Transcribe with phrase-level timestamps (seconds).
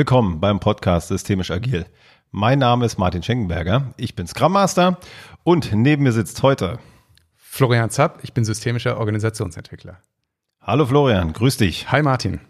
[0.00, 1.84] Willkommen beim Podcast Systemisch Agil.
[2.30, 4.98] Mein Name ist Martin Schenkenberger, ich bin Scrum Master
[5.44, 6.78] und neben mir sitzt heute
[7.36, 9.98] Florian Zapp, ich bin systemischer Organisationsentwickler.
[10.62, 11.92] Hallo Florian, grüß dich.
[11.92, 12.40] Hi Martin.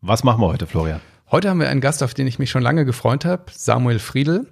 [0.00, 1.00] Was machen wir heute, Florian?
[1.30, 4.50] Heute haben wir einen Gast, auf den ich mich schon lange gefreut habe, Samuel Friedel.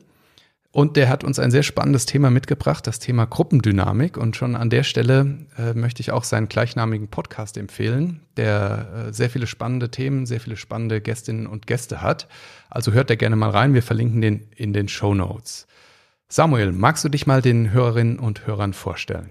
[0.74, 4.16] Und der hat uns ein sehr spannendes Thema mitgebracht, das Thema Gruppendynamik.
[4.16, 9.12] Und schon an der Stelle äh, möchte ich auch seinen gleichnamigen Podcast empfehlen, der äh,
[9.12, 12.26] sehr viele spannende Themen, sehr viele spannende Gästinnen und Gäste hat.
[12.70, 13.72] Also hört da gerne mal rein.
[13.72, 15.68] Wir verlinken den in den Show Notes.
[16.28, 19.30] Samuel, magst du dich mal den Hörerinnen und Hörern vorstellen?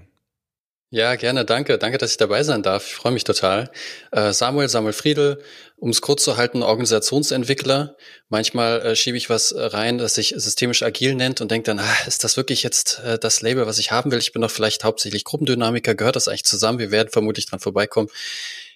[0.95, 1.79] Ja, gerne, danke.
[1.79, 2.85] Danke, dass ich dabei sein darf.
[2.85, 3.71] Ich freue mich total.
[4.11, 5.41] Äh, Samuel, Samuel Friedel,
[5.75, 7.97] um es kurz zu halten, Organisationsentwickler.
[8.29, 11.95] Manchmal äh, schiebe ich was rein, das sich systemisch agil nennt und denke dann, ah,
[12.05, 14.19] ist das wirklich jetzt äh, das Label, was ich haben will?
[14.19, 15.95] Ich bin doch vielleicht hauptsächlich Gruppendynamiker.
[15.95, 16.77] Gehört das eigentlich zusammen?
[16.77, 18.09] Wir werden vermutlich dran vorbeikommen.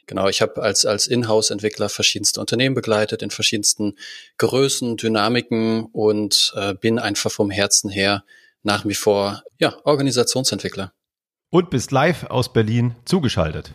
[0.08, 3.95] Genau, ich habe als, als Inhouse-Entwickler verschiedenste Unternehmen begleitet in verschiedensten
[4.39, 8.23] Größen, Dynamiken und äh, bin einfach vom Herzen her
[8.63, 10.94] nach wie vor ja, Organisationsentwickler.
[11.50, 13.73] Und bist live aus Berlin zugeschaltet.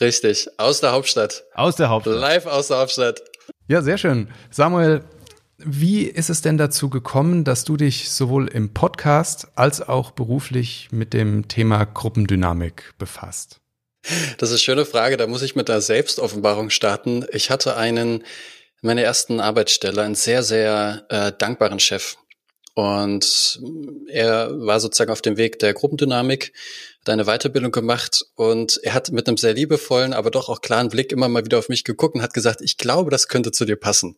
[0.00, 1.44] Richtig, aus der Hauptstadt.
[1.54, 2.20] Aus der Hauptstadt.
[2.20, 3.22] Live aus der Hauptstadt.
[3.66, 4.28] Ja, sehr schön.
[4.50, 5.04] Samuel,
[5.56, 10.88] wie ist es denn dazu gekommen, dass du dich sowohl im Podcast als auch beruflich
[10.90, 13.60] mit dem Thema Gruppendynamik befasst?
[14.36, 15.16] Das ist eine schöne Frage.
[15.16, 17.24] Da muss ich mit einer Selbstoffenbarung starten.
[17.32, 18.24] Ich hatte einen,
[18.82, 22.16] meine ersten Arbeitsstelle, einen sehr, sehr äh, dankbaren Chef.
[22.74, 23.60] Und
[24.08, 26.52] er war sozusagen auf dem Weg der Gruppendynamik,
[27.00, 30.88] hat eine Weiterbildung gemacht und er hat mit einem sehr liebevollen, aber doch auch klaren
[30.88, 33.64] Blick immer mal wieder auf mich geguckt und hat gesagt, ich glaube, das könnte zu
[33.64, 34.16] dir passen.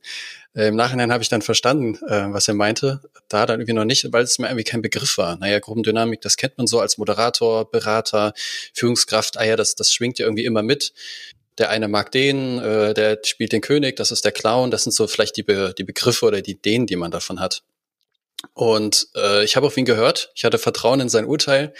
[0.55, 3.03] Äh, Im Nachhinein habe ich dann verstanden, äh, was er meinte.
[3.29, 5.37] Da dann irgendwie noch nicht, weil es mir irgendwie kein Begriff war.
[5.37, 8.33] Naja, Gruppendynamik, das kennt man so als Moderator, Berater,
[8.73, 9.37] Führungskraft.
[9.37, 10.93] Ah ja, das, das schwingt ja irgendwie immer mit
[11.59, 14.93] der eine mag den, äh, der spielt den König, das ist der Clown, das sind
[14.93, 17.63] so vielleicht die, Be die Begriffe oder die Ideen, die man davon hat.
[18.55, 21.75] Und äh, ich habe auf ihn gehört, ich hatte Vertrauen in sein Urteil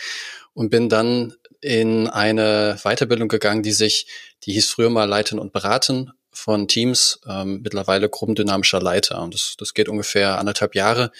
[0.55, 4.07] und bin dann in eine Weiterbildung gegangen, die sich,
[4.45, 9.23] die hieß früher mal Leiten und Beraten von Teams, ähm, mittlerweile gruppendynamischer Leiter.
[9.23, 11.11] Und das, das geht ungefähr anderthalb Jahre.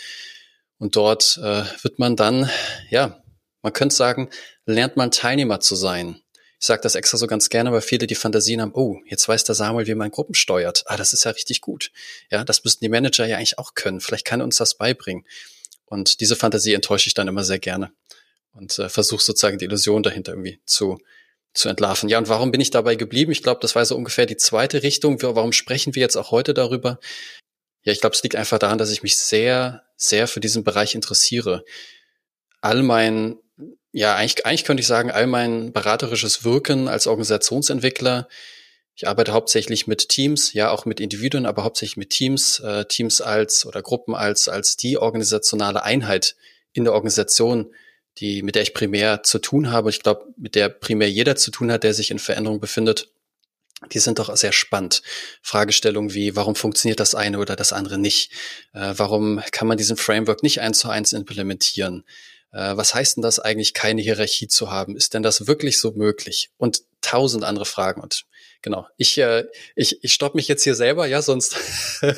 [0.79, 2.51] Und dort äh, wird man dann,
[2.91, 3.23] ja,
[3.63, 4.29] man könnte sagen,
[4.67, 6.21] lernt man Teilnehmer zu sein.
[6.59, 9.45] Ich sage das extra so ganz gerne, weil viele die Fantasien haben, oh, jetzt weiß
[9.45, 10.85] der Samuel, wie man Gruppen steuert.
[10.87, 11.91] Ah, das ist ja richtig gut.
[12.31, 14.01] Ja, das müssten die Manager ja eigentlich auch können.
[14.01, 15.27] Vielleicht kann er uns das beibringen.
[15.85, 17.93] Und diese Fantasie enttäusche ich dann immer sehr gerne
[18.57, 20.99] und äh, versuche sozusagen die Illusion dahinter irgendwie zu,
[21.53, 22.09] zu entlarven.
[22.09, 23.33] Ja, und warum bin ich dabei geblieben?
[23.33, 25.21] Ich glaube, das war so ungefähr die zweite Richtung.
[25.23, 26.99] Warum sprechen wir jetzt auch heute darüber?
[27.83, 30.95] Ja, ich glaube, es liegt einfach daran, dass ich mich sehr, sehr für diesen Bereich
[30.95, 31.65] interessiere.
[32.61, 33.39] All mein
[33.97, 38.29] ja, eigentlich, eigentlich könnte ich sagen, all mein beraterisches Wirken als Organisationsentwickler.
[38.95, 43.23] Ich arbeite hauptsächlich mit Teams, ja auch mit Individuen, aber hauptsächlich mit Teams, äh, Teams
[43.23, 46.37] als oder Gruppen als als die organisationale Einheit
[46.75, 47.75] in der Organisation,
[48.19, 49.89] die mit der ich primär zu tun habe.
[49.89, 53.09] Ich glaube, mit der primär jeder zu tun hat, der sich in Veränderung befindet.
[53.93, 55.01] Die sind doch sehr spannend.
[55.41, 58.31] Fragestellungen wie, warum funktioniert das eine oder das andere nicht?
[58.75, 62.05] Äh, warum kann man diesen Framework nicht eins zu eins implementieren?
[62.57, 64.97] Äh, was heißt denn das eigentlich, keine Hierarchie zu haben?
[64.97, 66.51] Ist denn das wirklich so möglich?
[66.57, 68.01] Und tausend andere Fragen.
[68.01, 68.25] Und
[68.63, 69.45] genau, ich, äh,
[69.75, 71.55] ich, ich stopp mich jetzt hier selber, ja, sonst
[72.03, 72.15] äh,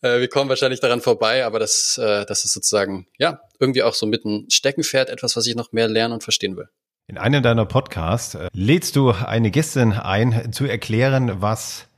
[0.00, 4.06] wir kommen wahrscheinlich daran vorbei, aber das, äh, das ist sozusagen, ja, irgendwie auch so
[4.06, 6.68] mit ein Steckenpferd, etwas, was ich noch mehr lernen und verstehen will.
[7.08, 11.88] In einem deiner Podcasts äh, lädst du eine Gästin ein, zu erklären, was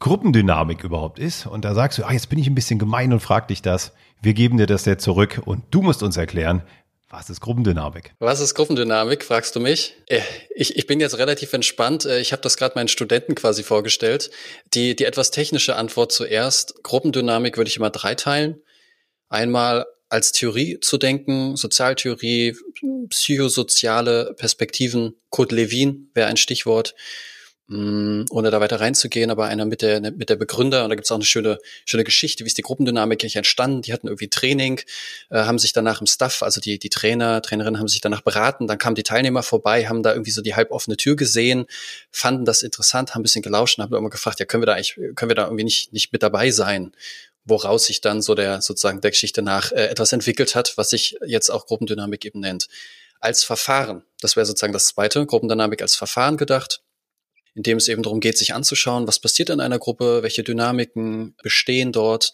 [0.00, 1.46] Gruppendynamik überhaupt ist.
[1.46, 3.92] Und da sagst du, ah, jetzt bin ich ein bisschen gemein und frag dich das.
[4.22, 6.62] Wir geben dir das jetzt zurück und du musst uns erklären,
[7.10, 8.14] was ist Gruppendynamik?
[8.20, 9.96] Was ist Gruppendynamik, fragst du mich?
[10.06, 10.20] Äh,
[10.54, 12.04] ich, ich bin jetzt relativ entspannt.
[12.04, 14.30] Äh, ich habe das gerade meinen Studenten quasi vorgestellt.
[14.74, 16.82] Die, die etwas technische Antwort zuerst.
[16.84, 18.62] Gruppendynamik würde ich immer dreiteilen.
[19.28, 22.56] Einmal als Theorie zu denken, Sozialtheorie,
[23.08, 25.14] psychosoziale Perspektiven.
[25.30, 26.94] Kurt Lewin wäre ein Stichwort.
[27.72, 31.12] Mm, ohne da weiter reinzugehen, aber einer mit der, mit der Begründer, und da gibt's
[31.12, 33.82] auch eine schöne, schöne Geschichte, wie ist die Gruppendynamik eigentlich entstanden.
[33.82, 34.80] Die hatten irgendwie Training,
[35.30, 38.66] äh, haben sich danach im Staff, also die, die Trainer, Trainerinnen haben sich danach beraten,
[38.66, 41.66] dann kamen die Teilnehmer vorbei, haben da irgendwie so die halboffene Tür gesehen,
[42.10, 44.72] fanden das interessant, haben ein bisschen gelauscht und haben immer gefragt, ja, können wir da
[44.72, 46.90] eigentlich, können wir da irgendwie nicht, nicht mit dabei sein?
[47.44, 51.18] Woraus sich dann so der, sozusagen der Geschichte nach äh, etwas entwickelt hat, was sich
[51.24, 52.66] jetzt auch Gruppendynamik eben nennt.
[53.20, 56.80] Als Verfahren, das wäre sozusagen das zweite, Gruppendynamik als Verfahren gedacht
[57.54, 61.34] in dem es eben darum geht, sich anzuschauen, was passiert in einer Gruppe, welche Dynamiken
[61.42, 62.32] bestehen dort,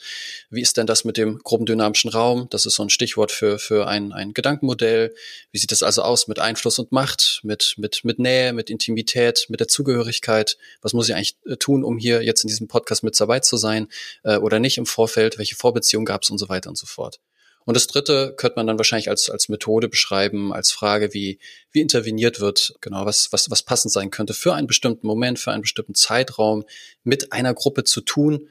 [0.50, 3.86] wie ist denn das mit dem gruppendynamischen Raum, das ist so ein Stichwort für, für
[3.86, 5.14] ein, ein Gedankenmodell,
[5.52, 9.46] wie sieht es also aus mit Einfluss und Macht, mit, mit, mit Nähe, mit Intimität,
[9.48, 13.02] mit der Zugehörigkeit, was muss ich eigentlich äh, tun, um hier jetzt in diesem Podcast
[13.02, 13.88] mit dabei zu sein
[14.24, 17.20] äh, oder nicht im Vorfeld, welche Vorbeziehungen gab es und so weiter und so fort.
[17.66, 21.40] Und das dritte könnte man dann wahrscheinlich als, als Methode beschreiben, als Frage, wie,
[21.72, 25.50] wie interveniert wird, genau, was, was, was passend sein könnte für einen bestimmten Moment, für
[25.50, 26.64] einen bestimmten Zeitraum
[27.02, 28.48] mit einer Gruppe zu tun,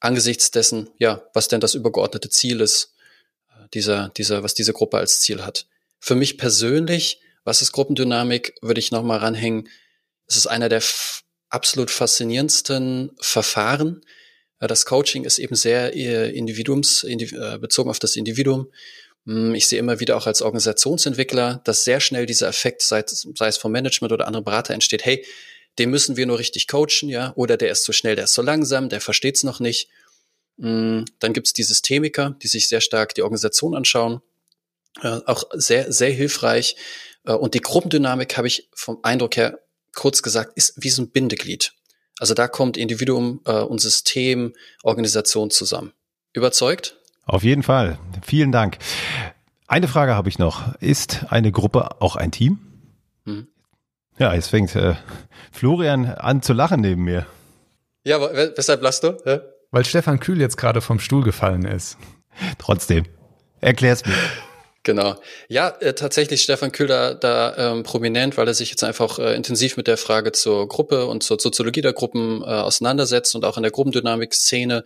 [0.00, 2.94] angesichts dessen, ja, was denn das übergeordnete Ziel ist,
[3.50, 5.66] äh, dieser, dieser, was diese Gruppe als Ziel hat.
[6.00, 9.68] Für mich persönlich, was ist Gruppendynamik, würde ich nochmal ranhängen.
[10.26, 10.82] Es ist einer der
[11.50, 14.00] absolut faszinierendsten Verfahren,
[14.58, 18.70] das Coaching ist eben sehr äh, individuums, äh, bezogen auf das Individuum.
[19.26, 23.48] Hm, ich sehe immer wieder auch als Organisationsentwickler, dass sehr schnell dieser Effekt, sei, sei
[23.48, 25.24] es vom Management oder anderen Berater entsteht, hey,
[25.78, 28.40] den müssen wir nur richtig coachen, ja, oder der ist zu schnell, der ist zu
[28.40, 29.88] langsam, der versteht es noch nicht.
[30.58, 34.22] Hm, dann gibt es die Systemiker, die sich sehr stark die Organisation anschauen,
[35.02, 36.74] auch sehr, sehr hilfreich.
[37.24, 39.60] Und die Gruppendynamik habe ich vom Eindruck her,
[39.94, 41.75] kurz gesagt, ist wie so ein Bindeglied.
[42.18, 45.92] Also da kommt Individuum äh, und System, Organisation zusammen.
[46.32, 46.96] Überzeugt?
[47.24, 47.98] Auf jeden Fall.
[48.22, 48.78] Vielen Dank.
[49.66, 50.74] Eine Frage habe ich noch.
[50.76, 52.58] Ist eine Gruppe auch ein Team?
[53.24, 53.48] Hm.
[54.18, 54.94] Ja, jetzt fängt äh,
[55.52, 57.26] Florian an zu lachen neben mir.
[58.04, 59.18] Ja, weshalb lachst du?
[59.26, 59.40] Ja?
[59.72, 61.98] Weil Stefan Kühl jetzt gerade vom Stuhl gefallen ist.
[62.58, 63.04] Trotzdem.
[63.60, 64.14] Erklär's mir.
[64.86, 65.16] Genau.
[65.48, 69.76] Ja, äh, tatsächlich Stefan Kühler da ähm, prominent, weil er sich jetzt einfach äh, intensiv
[69.76, 73.64] mit der Frage zur Gruppe und zur Soziologie der Gruppen äh, auseinandersetzt und auch in
[73.64, 74.84] der Gruppendynamik-Szene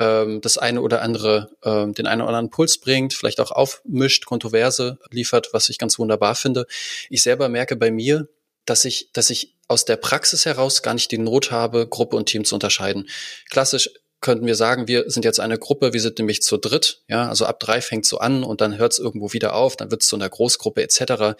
[0.00, 4.26] ähm, das eine oder andere, ähm, den einen oder anderen Puls bringt, vielleicht auch aufmischt,
[4.26, 6.66] Kontroverse liefert, was ich ganz wunderbar finde.
[7.08, 8.26] Ich selber merke bei mir,
[8.64, 12.26] dass ich, dass ich aus der Praxis heraus gar nicht die Not habe, Gruppe und
[12.26, 13.08] Team zu unterscheiden.
[13.48, 13.90] Klassisch
[14.20, 17.44] könnten wir sagen, wir sind jetzt eine Gruppe, wir sind nämlich zu dritt, ja, also
[17.44, 20.08] ab drei fängt so an und dann hört es irgendwo wieder auf, dann wird es
[20.08, 21.36] zu einer Großgruppe etc.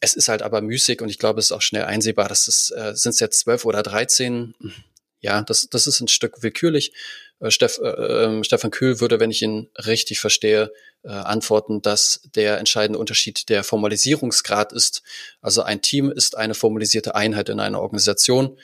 [0.00, 2.70] Es ist halt aber müßig und ich glaube, es ist auch schnell einsehbar, dass es
[2.70, 4.54] äh, sind es jetzt zwölf oder dreizehn.
[5.20, 6.92] Ja, das, das ist ein Stück willkürlich.
[7.40, 10.72] Äh, Steff, äh, äh, Stefan Kühl würde, wenn ich ihn richtig verstehe,
[11.02, 15.02] äh, antworten, dass der entscheidende Unterschied der Formalisierungsgrad ist.
[15.40, 18.58] Also ein Team ist eine formalisierte Einheit in einer Organisation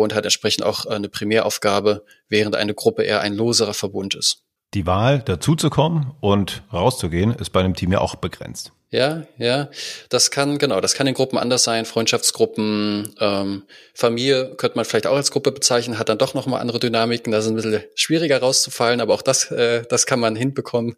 [0.00, 4.44] und hat entsprechend auch eine Primäraufgabe, während eine Gruppe eher ein loserer Verbund ist.
[4.74, 8.72] Die Wahl, dazuzukommen und rauszugehen, ist bei einem Team ja auch begrenzt.
[8.92, 9.70] Ja, ja,
[10.10, 13.62] das kann, genau, das kann in Gruppen anders sein, Freundschaftsgruppen, ähm,
[13.94, 17.40] Familie könnte man vielleicht auch als Gruppe bezeichnen, hat dann doch nochmal andere Dynamiken, da
[17.40, 20.96] sind ein bisschen schwieriger rauszufallen, aber auch das, äh, das kann man hinbekommen.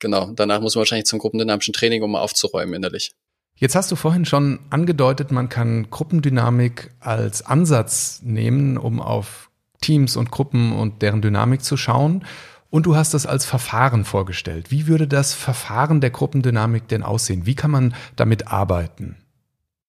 [0.00, 3.12] Genau, danach muss man wahrscheinlich zum gruppendynamischen Training, um mal aufzuräumen innerlich.
[3.58, 9.50] Jetzt hast du vorhin schon angedeutet, man kann Gruppendynamik als Ansatz nehmen, um auf
[9.80, 12.24] Teams und Gruppen und deren Dynamik zu schauen.
[12.70, 14.70] Und du hast das als Verfahren vorgestellt.
[14.70, 17.46] Wie würde das Verfahren der Gruppendynamik denn aussehen?
[17.46, 19.16] Wie kann man damit arbeiten?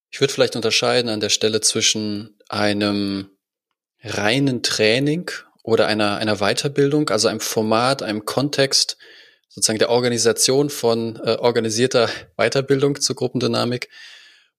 [0.10, 3.30] Ich würde vielleicht unterscheiden an der Stelle zwischen einem
[4.01, 5.30] reinen Training
[5.62, 8.98] oder einer, einer Weiterbildung, also einem Format, einem Kontext,
[9.59, 13.89] sozusagen der Organisation von äh, organisierter Weiterbildung zur Gruppendynamik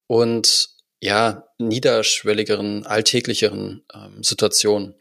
[0.07, 0.69] und
[1.01, 4.95] ja, niederschwelligeren, alltäglicheren ähm, Situationen.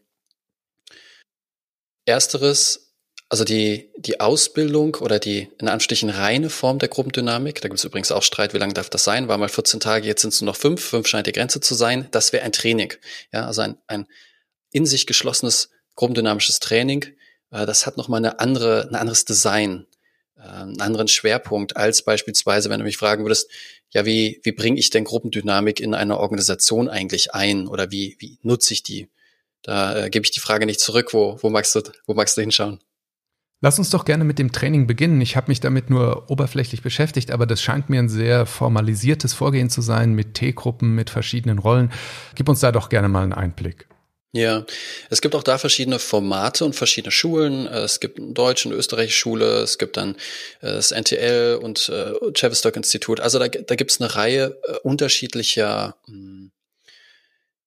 [2.06, 2.94] Ersteres,
[3.28, 7.84] also die, die Ausbildung oder die in Anführungsstrichen reine Form der Gruppendynamik, da gibt es
[7.84, 10.40] übrigens auch Streit, wie lange darf das sein, war mal 14 Tage, jetzt sind es
[10.40, 12.94] nur noch fünf, fünf scheint die Grenze zu sein, das wäre ein Training.
[13.32, 14.06] Ja, also ein, ein
[14.72, 17.04] in sich geschlossenes gruppendynamisches Training,
[17.50, 19.86] das hat nochmal eine andere, ein anderes Design,
[20.36, 23.50] äh, einen anderen Schwerpunkt als beispielsweise, wenn du mich fragen würdest,
[23.90, 28.38] ja, wie, wie bringe ich denn Gruppendynamik in eine Organisation eigentlich ein oder wie, wie
[28.42, 29.08] nutze ich die?
[29.62, 31.12] Da äh, gebe ich die Frage nicht zurück.
[31.12, 32.80] Wo, wo, magst du, wo magst du hinschauen?
[33.62, 35.20] Lass uns doch gerne mit dem Training beginnen.
[35.20, 39.68] Ich habe mich damit nur oberflächlich beschäftigt, aber das scheint mir ein sehr formalisiertes Vorgehen
[39.68, 41.92] zu sein mit T-Gruppen, mit verschiedenen Rollen.
[42.36, 43.89] Gib uns da doch gerne mal einen Einblick.
[44.32, 44.64] Ja,
[45.10, 47.66] es gibt auch da verschiedene Formate und verschiedene Schulen.
[47.66, 50.14] Es gibt eine deutsche und österreichische Schule, es gibt dann
[50.60, 53.18] äh, das NTL und äh, Tavistock Institut.
[53.18, 56.52] Also da, da gibt es eine Reihe äh, unterschiedlicher hm,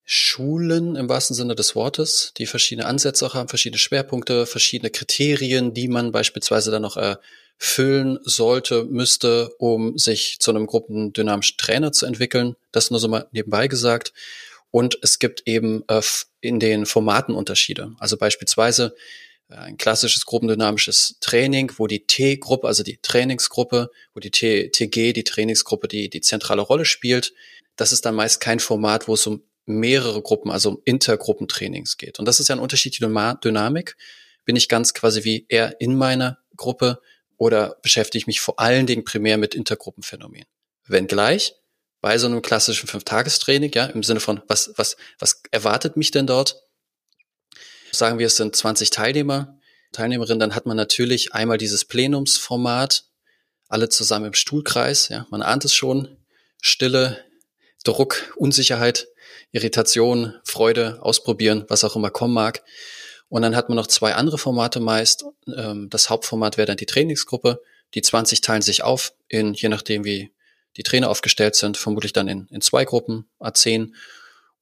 [0.05, 5.73] Schulen im wahrsten Sinne des Wortes, die verschiedene Ansätze auch haben, verschiedene Schwerpunkte, verschiedene Kriterien,
[5.73, 12.05] die man beispielsweise dann noch erfüllen sollte, müsste, um sich zu einem gruppendynamischen Trainer zu
[12.05, 12.55] entwickeln.
[12.71, 14.13] Das nur so mal nebenbei gesagt.
[14.73, 16.01] Und es gibt eben äh,
[16.41, 17.91] in den Formaten Unterschiede.
[17.99, 18.95] Also beispielsweise
[19.47, 25.13] äh, ein klassisches gruppendynamisches Training, wo die T-Gruppe, also die Trainingsgruppe, wo die T TG,
[25.13, 27.35] die Trainingsgruppe, die die zentrale Rolle spielt.
[27.75, 32.17] Das ist dann meist kein Format, wo es um mehrere Gruppen, also Intergruppentrainings geht.
[32.17, 33.95] Und das ist ja ein Unterschied die Dynamik.
[34.43, 36.99] Bin ich ganz quasi wie eher in meiner Gruppe
[37.37, 40.47] oder beschäftige ich mich vor allen Dingen primär mit Intergruppenphänomenen?
[40.87, 41.53] Wenngleich
[42.03, 46.27] bei so einem klassischen Fünf-Tagestraining, ja, im Sinne von, was, was, was erwartet mich denn
[46.27, 46.61] dort?
[47.93, 49.57] Sagen wir, es sind 20 Teilnehmer,
[49.93, 53.05] Teilnehmerinnen, dann hat man natürlich einmal dieses Plenumsformat,
[53.69, 56.17] alle zusammen im Stuhlkreis, ja, man ahnt es schon,
[56.61, 57.23] Stille,
[57.85, 59.07] Druck, Unsicherheit,
[59.53, 62.63] Irritation, Freude, ausprobieren, was auch immer kommen mag.
[63.29, 65.23] Und dann hat man noch zwei andere Formate meist.
[65.47, 67.61] Ähm, das Hauptformat wäre dann die Trainingsgruppe.
[67.93, 70.33] Die 20 teilen sich auf in, je nachdem wie
[70.77, 73.93] die Trainer aufgestellt sind, vermutlich dann in, in zwei Gruppen, A10.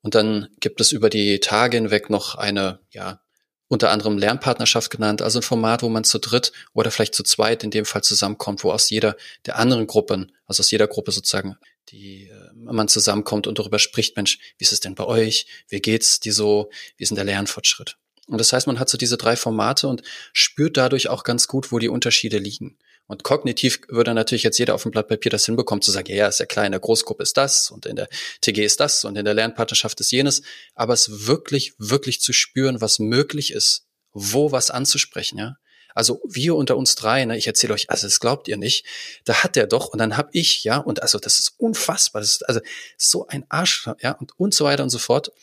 [0.01, 3.22] Und dann gibt es über die Tage hinweg noch eine, ja,
[3.68, 7.63] unter anderem Lernpartnerschaft genannt, also ein Format, wo man zu dritt oder vielleicht zu zweit
[7.63, 9.15] in dem Fall zusammenkommt, wo aus jeder
[9.46, 11.56] der anderen Gruppen, also aus jeder Gruppe sozusagen,
[11.88, 15.48] die äh, man zusammenkommt und darüber spricht, Mensch, wie ist es denn bei euch?
[15.70, 16.70] Wie geht's die so?
[16.98, 17.96] Wie ist denn der Lernfortschritt?
[18.27, 20.03] Und das heißt, man hat so diese drei Formate und
[20.34, 22.77] spürt dadurch auch ganz gut, wo die Unterschiede liegen.
[23.12, 26.30] Und kognitiv würde natürlich jetzt jeder auf dem Blatt Papier das hinbekommen, zu sagen, ja,
[26.30, 28.08] ist ja klar, in der Großgruppe ist das und in der
[28.39, 30.44] TG ist das und in der Lernpartnerschaft ist jenes.
[30.75, 35.58] Aber es wirklich, wirklich zu spüren, was möglich ist, wo was anzusprechen, ja.
[35.94, 38.86] Also wir unter uns drei, ne, ich erzähle euch, also das glaubt ihr nicht,
[39.25, 42.32] da hat der doch und dann hab ich, ja, und also das ist unfassbar, das
[42.32, 42.62] ist also
[42.98, 45.34] so ein Arsch, ja, und, und so weiter und so fort.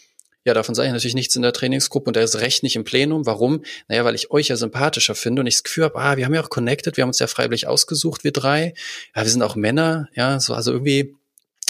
[0.48, 2.82] Ja, davon sage ich natürlich nichts in der Trainingsgruppe und da ist recht nicht im
[2.82, 3.26] Plenum.
[3.26, 3.62] Warum?
[3.86, 6.32] Naja, weil ich euch ja sympathischer finde und ich das Gefühl habe, ah, wir haben
[6.32, 8.72] ja auch connected, wir haben uns ja freiwillig ausgesucht, wir drei.
[9.14, 11.14] Ja, wir sind auch Männer, ja, so, also irgendwie,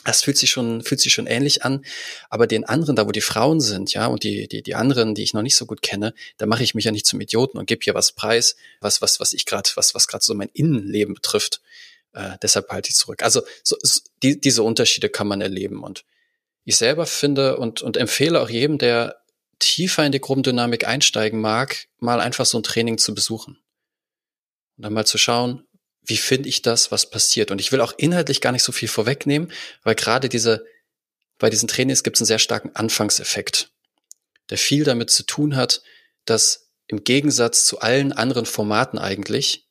[0.05, 1.85] das fühlt sich schon, fühlt sich schon ähnlich an.
[2.31, 5.25] Aber den anderen, da wo die Frauen sind, ja, und die, die, die anderen, die
[5.25, 7.67] ich noch nicht so gut kenne, da mache ich mich ja nicht zum Idioten und
[7.67, 11.15] gebe hier was preis, was, was, was ich gerade, was, was gerade so mein Innenleben
[11.15, 11.63] betrifft.
[12.13, 13.25] Äh, deshalb halte ich zurück.
[13.25, 16.05] Also so, so, die, diese Unterschiede kann man erleben und
[16.69, 19.23] ich selber finde und, und empfehle auch jedem, der
[19.59, 23.59] tiefer in die Gruppendynamik einsteigen mag, mal einfach so ein Training zu besuchen.
[24.77, 25.67] Und dann mal zu schauen,
[26.03, 27.51] wie finde ich das, was passiert.
[27.51, 29.51] Und ich will auch inhaltlich gar nicht so viel vorwegnehmen,
[29.83, 30.67] weil gerade diese,
[31.39, 33.71] bei diesen Trainings gibt es einen sehr starken Anfangseffekt,
[34.51, 35.81] der viel damit zu tun hat,
[36.27, 39.67] dass im Gegensatz zu allen anderen Formaten eigentlich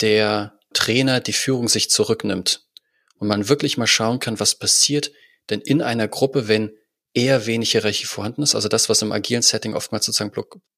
[0.00, 2.66] der Trainer die Führung sich zurücknimmt
[3.18, 5.12] und man wirklich mal schauen kann, was passiert,
[5.50, 6.70] denn in einer Gruppe, wenn
[7.14, 10.32] eher wenig Hierarchie vorhanden ist, also das, was im agilen Setting oftmals sozusagen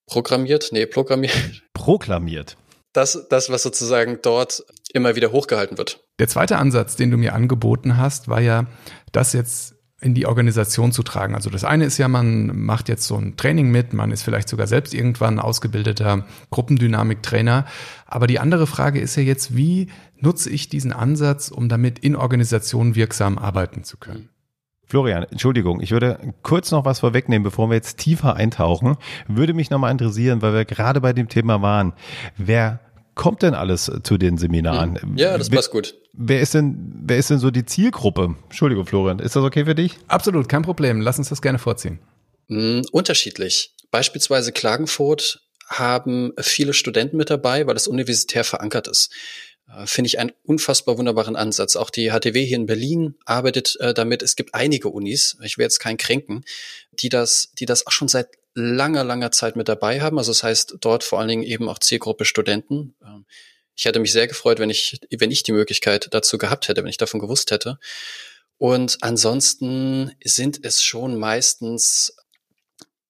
[0.07, 1.63] programmiert, nee, programmiert.
[1.73, 2.57] Proklamiert.
[2.93, 6.05] Das, das, was sozusagen dort immer wieder hochgehalten wird.
[6.19, 8.67] Der zweite Ansatz, den du mir angeboten hast, war ja,
[9.13, 11.35] das jetzt in die Organisation zu tragen.
[11.35, 14.49] Also das eine ist ja, man macht jetzt so ein Training mit, man ist vielleicht
[14.49, 17.67] sogar selbst irgendwann ausgebildeter Gruppendynamik-Trainer.
[18.05, 22.15] Aber die andere Frage ist ja jetzt, wie nutze ich diesen Ansatz, um damit in
[22.15, 24.29] Organisationen wirksam arbeiten zu können?
[24.89, 28.97] Florian, Entschuldigung, ich würde kurz noch was vorwegnehmen, bevor wir jetzt tiefer eintauchen.
[29.27, 31.93] Würde mich nochmal interessieren, weil wir gerade bei dem Thema waren.
[32.37, 32.79] Wer
[33.17, 35.01] kommt denn alles zu den Seminaren?
[35.01, 35.17] Hm.
[35.17, 35.97] Ja, das passt gut.
[36.13, 38.37] Wer ist denn, wer ist denn so die Zielgruppe?
[38.45, 39.99] Entschuldigung, Florian, ist das okay für dich?
[40.07, 41.01] Absolut, kein Problem.
[41.01, 41.99] Lass uns das gerne vorziehen.
[42.47, 43.75] Mm, unterschiedlich.
[43.91, 49.13] Beispielsweise Klagenfurt haben viele Studenten mit dabei, weil das universitär verankert ist.
[49.69, 51.77] Äh, finde ich einen unfassbar wunderbaren Ansatz.
[51.77, 54.23] Auch die HTW hier in Berlin arbeitet äh, damit.
[54.23, 56.45] Es gibt einige Unis, ich will jetzt keinen kränken,
[56.93, 60.19] die das, die das auch schon seit langer, langer Zeit mit dabei haben.
[60.19, 62.95] Also das heißt, dort vor allen Dingen eben auch Zielgruppe Studenten.
[63.05, 63.27] Ähm,
[63.75, 66.89] ich hätte mich sehr gefreut, wenn ich, wenn ich die Möglichkeit dazu gehabt hätte, wenn
[66.89, 67.79] ich davon gewusst hätte.
[68.57, 72.17] Und ansonsten sind es schon meistens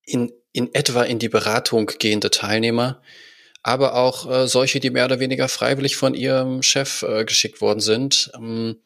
[0.05, 3.01] in, in etwa in die Beratung gehende Teilnehmer,
[3.67, 7.81] aber auch äh, solche, die mehr oder weniger freiwillig von ihrem Chef äh, geschickt worden
[7.81, 8.31] sind.
[8.37, 8.81] Ähm,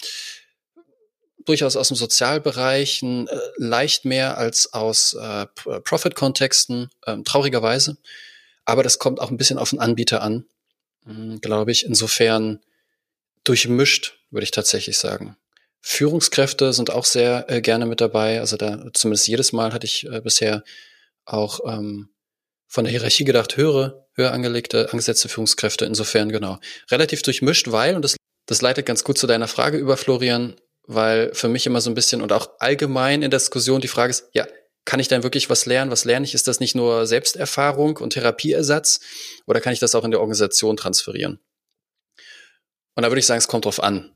[1.44, 3.26] durchaus aus dem Sozialbereich, äh,
[3.58, 5.44] leicht mehr als aus äh,
[5.84, 7.98] Profit-Kontexten, äh, traurigerweise.
[8.64, 10.46] Aber das kommt auch ein bisschen auf den Anbieter an,
[11.06, 11.84] äh, glaube ich.
[11.84, 12.60] Insofern
[13.44, 15.36] durchmischt, würde ich tatsächlich sagen.
[15.82, 18.40] Führungskräfte sind auch sehr äh, gerne mit dabei.
[18.40, 20.64] Also da zumindest jedes Mal hatte ich äh, bisher
[21.26, 22.08] auch ähm,
[22.66, 25.84] von der Hierarchie gedacht höhere, höher angelegte, angesetzte Führungskräfte.
[25.84, 26.58] Insofern genau.
[26.90, 31.34] Relativ durchmischt, weil, und das, das leitet ganz gut zu deiner Frage über, Florian, weil
[31.34, 34.28] für mich immer so ein bisschen und auch allgemein in der Diskussion die Frage ist,
[34.32, 34.46] ja,
[34.84, 35.90] kann ich denn wirklich was lernen?
[35.90, 36.34] Was lerne ich?
[36.34, 39.00] Ist das nicht nur Selbsterfahrung und Therapieersatz
[39.46, 41.38] oder kann ich das auch in der Organisation transferieren?
[42.96, 44.12] Und da würde ich sagen, es kommt drauf an.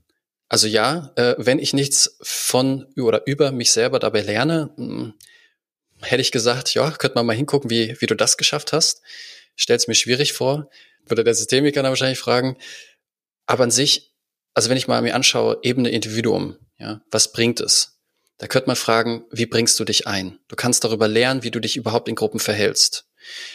[0.49, 5.15] Also ja, äh, wenn ich nichts von oder über mich selber dabei lerne, hm,
[6.03, 9.03] hätte ich gesagt, ja, könnte man mal hingucken, wie, wie du das geschafft hast.
[9.57, 10.71] Stell's mir schwierig vor.
[11.07, 12.57] Würde der Systemiker dann wahrscheinlich fragen.
[13.47, 14.15] Aber an sich,
[14.55, 17.99] also wenn ich mal mir anschaue, Ebene Individuum, ja, was bringt es?
[18.39, 20.39] Da könnte man fragen, wie bringst du dich ein?
[20.49, 23.07] Du kannst darüber lernen, wie du dich überhaupt in Gruppen verhältst.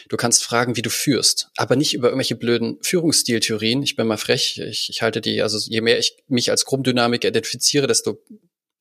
[0.07, 3.83] Du kannst fragen, wie du führst, aber nicht über irgendwelche blöden Führungsstiltheorien.
[3.83, 4.57] Ich bin mal frech.
[4.57, 8.23] Ich, ich halte die, also je mehr ich mich als Gruppendynamik identifiziere, desto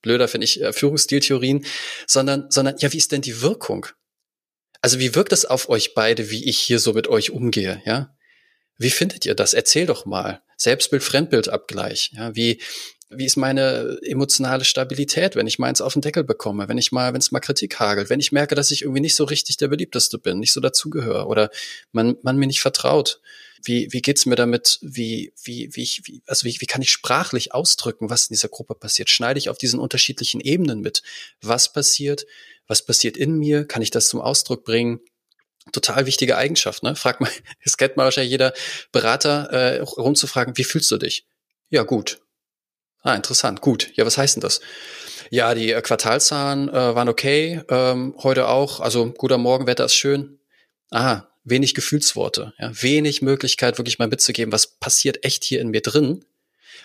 [0.00, 1.66] blöder finde ich äh, Führungsstiltheorien,
[2.06, 3.87] sondern, sondern, ja, wie ist denn die Wirkung?
[4.80, 8.14] Also wie wirkt es auf euch beide, wie ich hier so mit euch umgehe, ja?
[8.78, 9.54] Wie findet ihr das?
[9.54, 10.40] Erzähl doch mal.
[10.56, 12.12] Selbstbild, Fremdbildabgleich.
[12.14, 12.61] Ja, wie,
[13.11, 17.12] wie ist meine emotionale Stabilität, wenn ich meins auf den Deckel bekomme, wenn ich mal,
[17.12, 19.68] wenn es mal Kritik hagelt, wenn ich merke, dass ich irgendwie nicht so richtig der
[19.68, 21.50] beliebteste bin, nicht so dazugehöre oder
[21.90, 23.20] man, man mir nicht vertraut.
[23.64, 24.78] Wie, wie geht's mir damit?
[24.82, 28.49] Wie, wie, wie ich, wie, also wie, wie kann ich sprachlich ausdrücken, was in dieser
[28.49, 29.11] Gruppe passiert?
[29.11, 31.02] Schneide ich auf diesen unterschiedlichen Ebenen mit?
[31.40, 32.26] Was passiert?
[32.68, 33.66] Was passiert in mir?
[33.66, 35.00] Kann ich das zum Ausdruck bringen?
[35.72, 36.94] Total wichtige Eigenschaft, ne?
[36.94, 37.30] Frag mal,
[37.64, 38.52] es kennt mal wahrscheinlich jeder
[38.92, 41.26] Berater, äh, rumzufragen, wie fühlst du dich?
[41.70, 42.20] Ja, gut.
[43.02, 43.60] Ah, interessant.
[43.60, 43.90] Gut.
[43.94, 44.60] Ja, was heißt denn das?
[45.30, 47.62] Ja, die äh, Quartalzahlen äh, waren okay.
[47.68, 48.80] Ähm, heute auch.
[48.80, 50.38] Also guter Morgen, Wetter ist schön.
[50.90, 52.54] Aha, wenig Gefühlsworte.
[52.58, 56.25] Ja, wenig Möglichkeit, wirklich mal mitzugeben, was passiert echt hier in mir drin.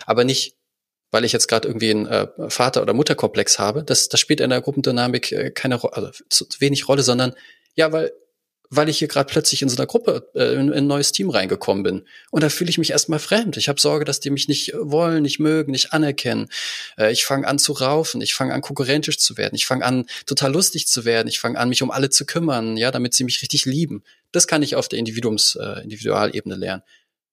[0.06, 0.56] Aber nicht,
[1.14, 3.84] weil ich jetzt gerade irgendwie einen äh, Vater- oder Mutterkomplex habe.
[3.84, 7.34] Das, das spielt in der Gruppendynamik äh, keine Rolle, also zu wenig Rolle, sondern
[7.76, 8.12] ja, weil
[8.70, 11.30] weil ich hier gerade plötzlich in so einer Gruppe, äh, in, in, ein neues Team
[11.30, 12.08] reingekommen bin.
[12.32, 13.56] Und da fühle ich mich erstmal fremd.
[13.56, 16.48] Ich habe Sorge, dass die mich nicht wollen, nicht mögen, nicht anerkennen.
[16.98, 20.06] Äh, ich fange an zu raufen, ich fange an konkurrentisch zu werden, ich fange an
[20.26, 23.22] total lustig zu werden, ich fange an mich um alle zu kümmern, ja, damit sie
[23.22, 24.02] mich richtig lieben.
[24.32, 26.82] Das kann ich auf der Individuums, äh, Individualebene lernen.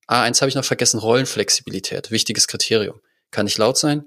[0.06, 3.02] Ah, eins habe ich noch vergessen, Rollenflexibilität, wichtiges Kriterium.
[3.32, 4.06] Kann ich laut sein?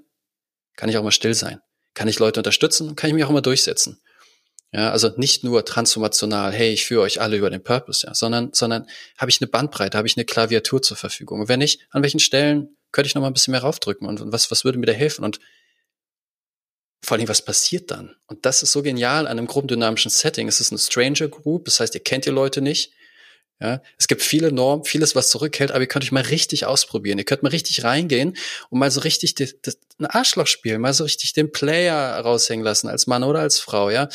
[0.75, 1.61] Kann ich auch mal still sein?
[1.93, 2.95] Kann ich Leute unterstützen?
[2.95, 4.01] Kann ich mich auch mal durchsetzen?
[4.71, 8.51] Ja, also nicht nur transformational, hey, ich führe euch alle über den Purpose, ja, sondern,
[8.51, 11.39] sondern habe ich eine Bandbreite, habe ich eine Klaviatur zur Verfügung.
[11.39, 14.33] Und wenn nicht, an welchen Stellen könnte ich noch mal ein bisschen mehr raufdrücken und,
[14.33, 15.23] was, was würde mir da helfen?
[15.23, 15.39] Und
[17.01, 18.15] vor allem, was passiert dann?
[18.25, 20.47] Und das ist so genial an einem gruppendynamischen Setting.
[20.47, 22.91] Es ist eine Stranger Group, das heißt, ihr kennt die Leute nicht.
[23.61, 27.17] Ja, es gibt viele Normen, vieles, was zurückhält, aber ihr könnt euch mal richtig ausprobieren.
[27.17, 28.35] Ihr könnt mal richtig reingehen
[28.69, 32.65] und mal so richtig die, die, ein Arschloch spielen, mal so richtig den Player raushängen
[32.65, 34.09] lassen, als Mann oder als Frau, ja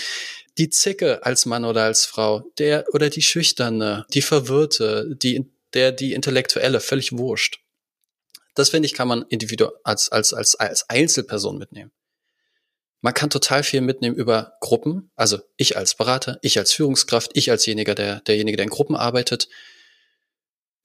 [0.59, 5.90] die Zicke als Mann oder als Frau, der oder die Schüchterne, die Verwirrte, die, der,
[5.90, 7.61] die Intellektuelle, völlig wurscht.
[8.54, 11.92] Das finde ich, kann man individuell als, als, als, als Einzelperson mitnehmen.
[13.00, 17.50] Man kann total viel mitnehmen über Gruppen, also ich als Berater, ich als Führungskraft, ich
[17.50, 19.48] als jeniger, der, derjenige, der in Gruppen arbeitet,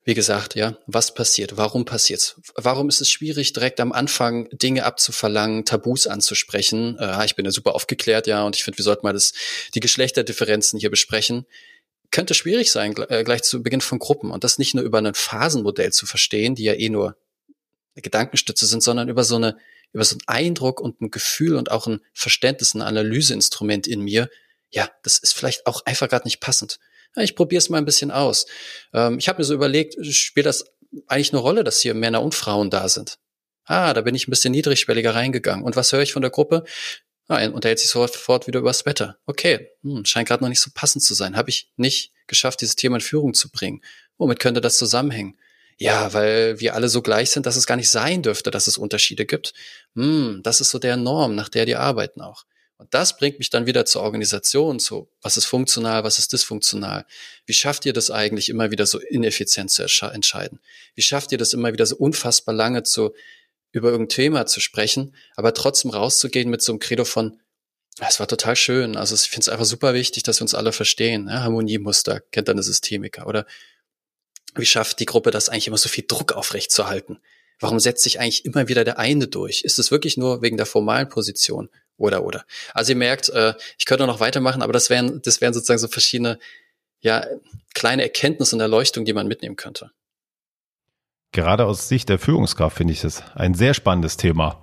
[0.06, 1.56] wie gesagt, ja, was passiert?
[1.56, 2.40] Warum passiert's?
[2.54, 6.96] Warum ist es schwierig, direkt am Anfang Dinge abzuverlangen, Tabus anzusprechen?
[7.00, 9.32] Äh, ich bin ja super aufgeklärt, ja, und ich finde, wir sollten mal das,
[9.74, 11.44] die Geschlechterdifferenzen hier besprechen.
[12.12, 14.30] Könnte schwierig sein, äh, gleich zu Beginn von Gruppen.
[14.30, 17.16] Und das nicht nur über ein Phasenmodell zu verstehen, die ja eh nur
[17.96, 19.56] eine Gedankenstütze sind, sondern über so eine,
[19.92, 24.28] über so einen Eindruck und ein Gefühl und auch ein Verständnis, ein Analyseinstrument in mir.
[24.70, 26.78] Ja, das ist vielleicht auch einfach gerade nicht passend
[27.16, 28.46] ja, ich probiere es mal ein bisschen aus.
[28.92, 30.66] Ähm, ich habe mir so überlegt, spielt das
[31.08, 33.18] eigentlich eine Rolle, dass hier Männer und Frauen da sind?
[33.64, 35.64] Ah, da bin ich ein bisschen niedrigschwelliger reingegangen.
[35.64, 36.64] Und was höre ich von der Gruppe?
[37.26, 39.18] Ah, er unterhält sich sofort wieder übers Wetter.
[39.26, 41.36] Okay, hm, scheint gerade noch nicht so passend zu sein.
[41.36, 43.82] Habe ich nicht geschafft, dieses Thema in Führung zu bringen.
[44.18, 45.36] Womit könnte das zusammenhängen?
[45.78, 48.78] Ja, weil wir alle so gleich sind, dass es gar nicht sein dürfte, dass es
[48.78, 49.52] Unterschiede gibt.
[49.94, 52.44] Hm, das ist so der Norm, nach der die arbeiten auch.
[52.78, 57.06] Und das bringt mich dann wieder zur Organisation, zu was ist funktional, was ist dysfunktional.
[57.46, 60.60] Wie schafft ihr das eigentlich immer wieder so ineffizient zu entscheiden?
[60.94, 63.14] Wie schafft ihr das immer wieder so unfassbar lange zu,
[63.72, 67.40] über irgendein Thema zu sprechen, aber trotzdem rauszugehen mit so einem Credo von,
[67.98, 68.96] es war total schön.
[68.96, 71.28] Also ich finde es einfach super wichtig, dass wir uns alle verstehen.
[71.28, 73.26] Ja, Harmoniemuster kennt dann eine Systemiker.
[73.26, 73.46] Oder
[74.58, 77.18] wie schafft die Gruppe das eigentlich immer so viel Druck aufrechtzuerhalten?
[77.58, 79.62] Warum setzt sich eigentlich immer wieder der eine durch?
[79.62, 81.70] Ist es wirklich nur wegen der formalen Position?
[81.96, 82.44] Oder, oder.
[82.74, 85.88] Also ihr merkt, äh, ich könnte noch weitermachen, aber das wären, das wären sozusagen so
[85.88, 86.38] verschiedene,
[87.00, 87.24] ja,
[87.74, 89.90] kleine Erkenntnisse und Erleuchtungen, die man mitnehmen könnte.
[91.32, 94.62] Gerade aus Sicht der Führungskraft finde ich das ein sehr spannendes Thema.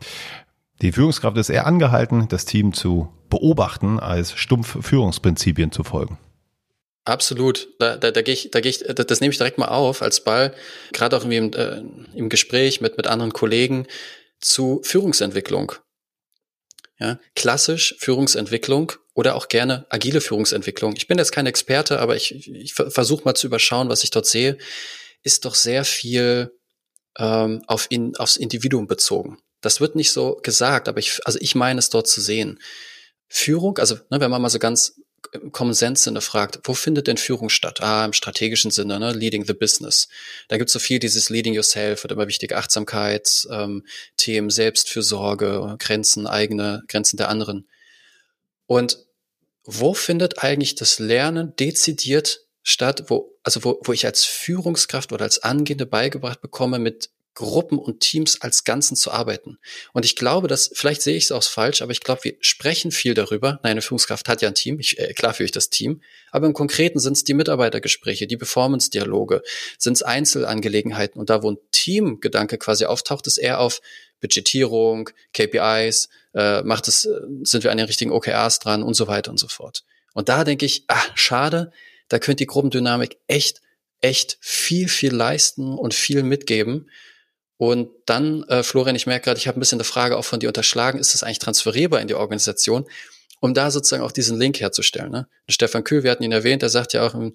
[0.82, 6.20] Die Führungskraft ist eher angehalten, das Team zu beobachten, als stumpf Führungsprinzipien zu folgen.
[7.06, 7.70] Absolut.
[7.80, 10.02] Da, da, da gehe ich, da gehe ich, das, das nehme ich direkt mal auf
[10.02, 10.54] als Ball,
[10.94, 11.82] gerade auch im, äh,
[12.16, 13.88] im Gespräch mit, mit anderen Kollegen
[14.40, 15.74] zu Führungsentwicklung.
[17.00, 20.94] Ja, klassisch Führungsentwicklung oder auch gerne agile Führungsentwicklung.
[20.96, 24.26] Ich bin jetzt kein Experte, aber ich, ich versuche mal zu überschauen, was ich dort
[24.26, 24.58] sehe,
[25.24, 26.52] ist doch sehr viel
[27.18, 29.40] ähm, auf in, aufs Individuum bezogen.
[29.62, 32.60] Das wird nicht so gesagt, aber ich, also ich meine es dort zu sehen.
[33.28, 35.02] Führung, also ne, wenn man mal so ganz
[35.52, 37.82] Common Sense Sinne fragt, wo findet denn Führung statt?
[37.82, 39.14] Ah, im strategischen Sinne, ne?
[39.14, 40.08] Leading the Business.
[40.48, 43.86] Da gibt es so viel dieses Leading Yourself, wird immer wichtig, Achtsamkeit, ähm,
[44.18, 47.68] Themen, Selbstfürsorge, Grenzen, eigene Grenzen der anderen.
[48.68, 49.00] Und
[49.66, 55.24] wo findet eigentlich das Lernen dezidiert statt, wo, also wo, wo ich als Führungskraft oder
[55.24, 59.58] als Angehende beigebracht bekomme, mit Gruppen und Teams als Ganzen zu arbeiten.
[59.92, 62.92] Und ich glaube, dass, vielleicht sehe ich es auch falsch, aber ich glaube, wir sprechen
[62.92, 63.60] viel darüber.
[63.64, 66.46] Nein, eine Führungskraft hat ja ein Team, ich, äh, klar führe ich das Team, aber
[66.46, 69.42] im Konkreten sind es die Mitarbeitergespräche, die Performance-Dialoge,
[69.78, 73.82] sind es Einzelangelegenheiten und da, wo ein Teamgedanke quasi auftaucht, ist eher auf
[74.22, 79.08] Budgetierung, KPIs, äh, macht es, äh, sind wir an den richtigen OKRs dran und so
[79.08, 79.84] weiter und so fort.
[80.14, 81.72] Und da denke ich, ah, schade,
[82.08, 83.62] da könnte die Gruppendynamik echt,
[84.02, 86.90] echt viel, viel leisten und viel mitgeben.
[87.64, 90.42] Und dann, äh, Florian, ich merke gerade, ich habe ein bisschen eine Frage auch von
[90.42, 92.86] dir unterschlagen, ist das eigentlich transferierbar in die Organisation,
[93.40, 95.10] um da sozusagen auch diesen Link herzustellen.
[95.10, 95.30] Ne?
[95.48, 97.32] Stefan Kühl, wir hatten ihn erwähnt, der sagt ja auch in,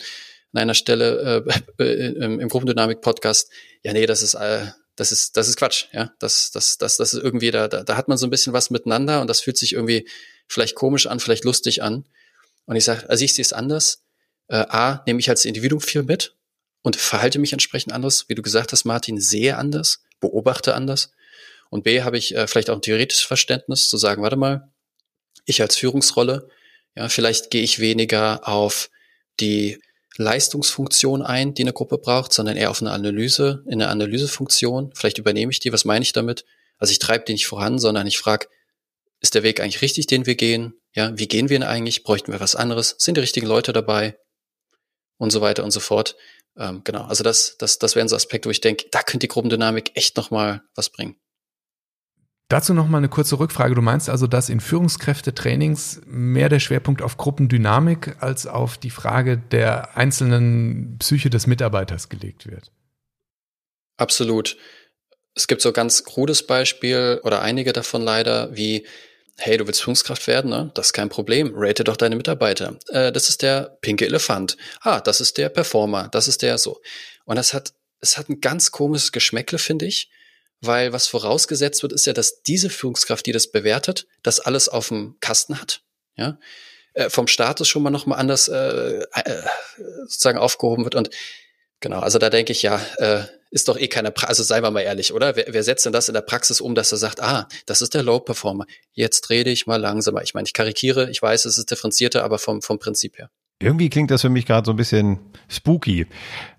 [0.53, 1.47] an einer Stelle
[1.79, 3.51] äh, äh, im, im Gruppendynamik-Podcast,
[3.83, 6.13] ja, nee, das ist, äh, das ist, das ist Quatsch, ja.
[6.19, 8.69] Das, das, das, das ist irgendwie, da, da, da hat man so ein bisschen was
[8.69, 10.07] miteinander und das fühlt sich irgendwie
[10.47, 12.05] vielleicht komisch an, vielleicht lustig an.
[12.67, 14.03] Und ich sage, also ich sehe es anders.
[14.49, 16.35] Äh, A, nehme ich als Individuum viel mit
[16.83, 21.13] und verhalte mich entsprechend anders, wie du gesagt hast, Martin, sehe anders beobachte anders.
[21.71, 24.71] Und B, habe ich äh, vielleicht auch ein theoretisches Verständnis zu sagen, warte mal,
[25.45, 26.49] ich als Führungsrolle,
[26.95, 28.91] ja, vielleicht gehe ich weniger auf
[29.41, 29.81] die
[30.17, 34.93] Leistungsfunktion ein, die eine Gruppe braucht, sondern eher auf eine Analyse, in eine Analysefunktion.
[34.95, 36.45] Vielleicht übernehme ich die, was meine ich damit?
[36.77, 38.49] Also ich treibe die nicht voran, sondern ich frage,
[39.21, 40.75] ist der Weg eigentlich richtig, den wir gehen?
[40.95, 42.03] Ja, wie gehen wir ihn eigentlich?
[42.03, 42.97] Bräuchten wir was anderes?
[42.99, 44.19] Sind die richtigen Leute dabei?
[45.19, 46.17] Und so weiter und so fort.
[46.59, 49.29] Ähm, genau, also das, das, das wären so Aspekte, wo ich denke, da könnte die
[49.29, 51.17] Gruppendynamik echt nochmal was bringen.
[52.49, 53.75] Dazu nochmal eine kurze Rückfrage.
[53.75, 59.37] Du meinst also, dass in Führungskräftetrainings mehr der Schwerpunkt auf Gruppendynamik als auf die Frage
[59.37, 62.73] der einzelnen Psyche des Mitarbeiters gelegt wird?
[63.99, 64.57] Absolut.
[65.35, 68.87] Es gibt so ganz krudes Beispiel oder einige davon leider, wie
[69.39, 70.71] hey, du willst Führungskraft werden, ne?
[70.75, 71.53] Das ist kein Problem.
[71.55, 72.79] Rate doch deine Mitarbeiter.
[72.89, 74.57] Äh, das ist der pinke Elefant.
[74.81, 76.09] Ah, das ist der Performer.
[76.09, 76.81] Das ist der so.
[77.25, 80.11] Und das hat, es hat ein ganz komisches Geschmäckle, finde ich.
[80.61, 84.89] Weil was vorausgesetzt wird, ist ja, dass diese Führungskraft, die das bewertet, das alles auf
[84.89, 85.83] dem Kasten hat.
[86.17, 86.39] Ja,
[86.95, 89.43] äh, vom Status schon mal noch mal anders äh, äh,
[90.01, 91.11] sozusagen aufgehoben wird und
[91.81, 92.01] genau.
[92.01, 94.81] Also da denke ich ja, äh, ist doch eh keine, pra also seien wir mal
[94.81, 95.37] ehrlich, oder?
[95.37, 97.95] Wer, wer setzt denn das in der Praxis um, dass er sagt, ah, das ist
[97.95, 100.23] der Low Performer, jetzt rede ich mal langsamer.
[100.23, 103.31] Ich meine, ich karikiere, ich weiß, es ist differenzierter, aber vom, vom Prinzip her.
[103.61, 106.07] Irgendwie klingt das für mich gerade so ein bisschen spooky.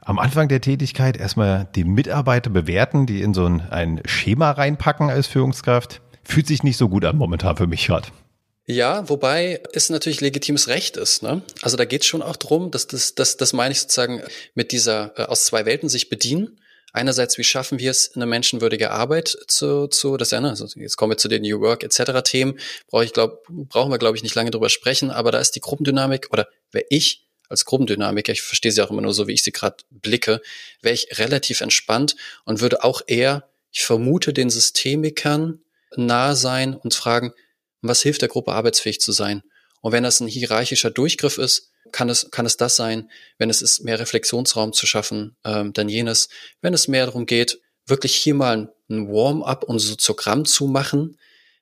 [0.01, 5.09] Am Anfang der Tätigkeit erstmal die Mitarbeiter bewerten, die in so ein, ein Schema reinpacken
[5.09, 6.01] als Führungskraft.
[6.23, 8.09] Fühlt sich nicht so gut an momentan für mich gerade.
[8.71, 11.23] Ja, wobei es natürlich legitimes Recht ist.
[11.23, 11.41] Ne?
[11.63, 14.21] Also da geht es schon auch drum, dass das, das, das meine ich sozusagen
[14.53, 16.61] mit dieser äh, aus zwei Welten sich bedienen
[16.93, 20.97] einerseits, wie schaffen wir es, eine menschenwürdige Arbeit zu, zu das ja, ne, also jetzt
[20.97, 22.21] kommen wir zu den New Work etc.
[22.23, 25.55] Themen, brauche ich glaub, brauchen wir glaube ich nicht lange drüber sprechen, aber da ist
[25.55, 29.33] die Gruppendynamik oder wäre ich als Gruppendynamiker, ich verstehe sie auch immer nur so, wie
[29.33, 30.41] ich sie gerade blicke,
[30.83, 35.59] wäre ich relativ entspannt und würde auch eher, ich vermute, den Systemikern
[35.95, 37.33] nahe sein und fragen,
[37.81, 39.43] was hilft der Gruppe arbeitsfähig zu sein?
[39.81, 43.61] Und wenn das ein hierarchischer Durchgriff ist, kann es, kann es das sein, wenn es
[43.61, 46.29] ist, mehr Reflexionsraum zu schaffen, ähm, dann jenes.
[46.61, 51.17] Wenn es mehr darum geht, wirklich hier mal ein Warm-up und Soziogramm zu machen,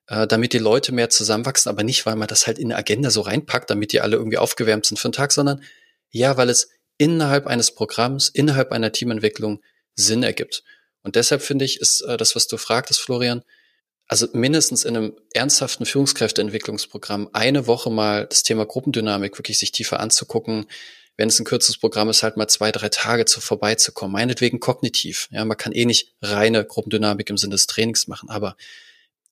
[0.07, 3.09] äh, damit die Leute mehr zusammenwachsen, aber nicht, weil man das halt in eine Agenda
[3.09, 5.61] so reinpackt, damit die alle irgendwie aufgewärmt sind für den Tag, sondern
[6.09, 9.61] ja, weil es innerhalb eines Programms, innerhalb einer Teamentwicklung
[9.95, 10.63] Sinn ergibt.
[11.03, 13.43] Und deshalb finde ich, ist äh, das, was du fragtest, Florian,
[14.07, 19.99] also mindestens in einem ernsthaften Führungskräfteentwicklungsprogramm eine Woche mal das Thema Gruppendynamik wirklich sich tiefer
[19.99, 20.65] anzugucken.
[21.17, 24.13] Wenn es ein kürzes Programm ist, halt mal zwei, drei Tage zu vorbeizukommen.
[24.13, 25.27] Meinetwegen kognitiv.
[25.31, 28.29] Ja, man kann eh nicht reine Gruppendynamik im Sinne des Trainings machen.
[28.29, 28.55] Aber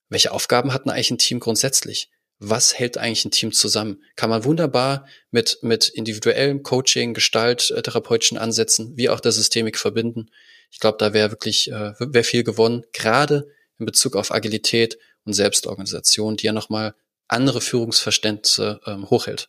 [0.08, 2.10] welche Aufgaben hat eigentlich ein Team grundsätzlich?
[2.38, 4.02] Was hält eigentlich ein Team zusammen?
[4.14, 9.78] Kann man wunderbar mit, mit individuellem Coaching, Gestalt, äh, therapeutischen Ansätzen, wie auch der Systemik
[9.78, 10.30] verbinden.
[10.70, 12.84] Ich glaube, da wäre wirklich, äh, wäre viel gewonnen.
[12.92, 16.94] Gerade in Bezug auf Agilität und Selbstorganisation, die ja nochmal
[17.28, 19.48] andere Führungsverständnisse ähm, hochhält.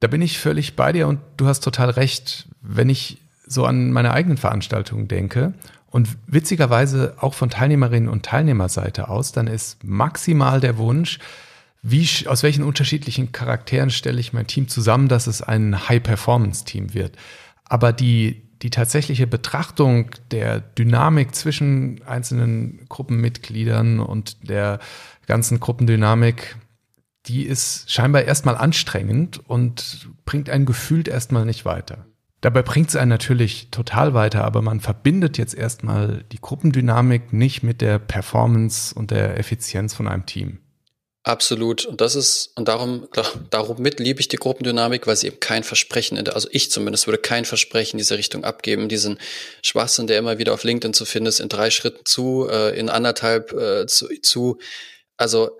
[0.00, 2.48] Da bin ich völlig bei dir und du hast total recht.
[2.60, 5.54] Wenn ich so an meine eigenen Veranstaltungen denke
[5.86, 11.18] und witzigerweise auch von Teilnehmerinnen und Teilnehmerseite aus, dann ist maximal der Wunsch,
[11.82, 17.16] wie, aus welchen unterschiedlichen Charakteren stelle ich mein Team zusammen, dass es ein High-Performance-Team wird.
[17.64, 24.78] Aber die, die tatsächliche Betrachtung der Dynamik zwischen einzelnen Gruppenmitgliedern und der
[25.26, 26.56] ganzen Gruppendynamik,
[27.26, 32.06] die ist scheinbar erstmal anstrengend und bringt einen gefühlt erstmal nicht weiter.
[32.40, 37.62] Dabei bringt es einen natürlich total weiter, aber man verbindet jetzt erstmal die Gruppendynamik nicht
[37.62, 40.58] mit der Performance und der Effizienz von einem Team.
[41.24, 41.86] Absolut.
[41.86, 43.08] Und das ist, und darum,
[43.50, 46.70] darum mit liebe ich die Gruppendynamik, weil sie eben kein Versprechen, in der, also ich
[46.72, 48.88] zumindest würde kein Versprechen in diese Richtung abgeben.
[48.88, 49.18] Diesen
[49.62, 52.88] Schwachsinn, der immer wieder auf LinkedIn zu finden ist, in drei Schritten zu, äh, in
[52.88, 54.58] anderthalb äh, zu, zu.
[55.16, 55.56] Also,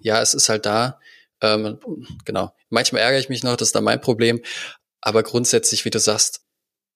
[0.00, 0.98] ja, es ist halt da.
[1.40, 1.78] Ähm,
[2.24, 2.52] genau.
[2.68, 4.42] Manchmal ärgere ich mich noch, das ist da mein Problem.
[5.00, 6.40] Aber grundsätzlich, wie du sagst,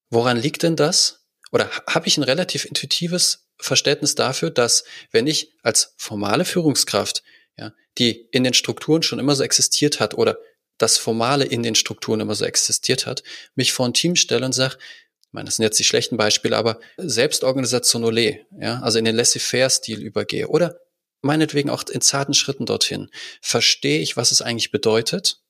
[0.08, 1.20] woran liegt denn das?
[1.52, 7.22] Oder habe ich ein relativ intuitives Verständnis dafür, dass wenn ich als formale Führungskraft
[7.60, 10.38] ja, die in den Strukturen schon immer so existiert hat oder
[10.78, 13.22] das Formale in den Strukturen immer so existiert hat,
[13.54, 14.76] mich vor ein Team stelle und sage,
[15.20, 19.14] ich meine, das sind jetzt die schlechten Beispiele, aber Selbstorganisation ole, ja, also in den
[19.14, 20.80] Laissez-faire-Stil übergehe oder
[21.20, 23.10] meinetwegen auch in zarten Schritten dorthin,
[23.42, 25.42] verstehe ich, was es eigentlich bedeutet,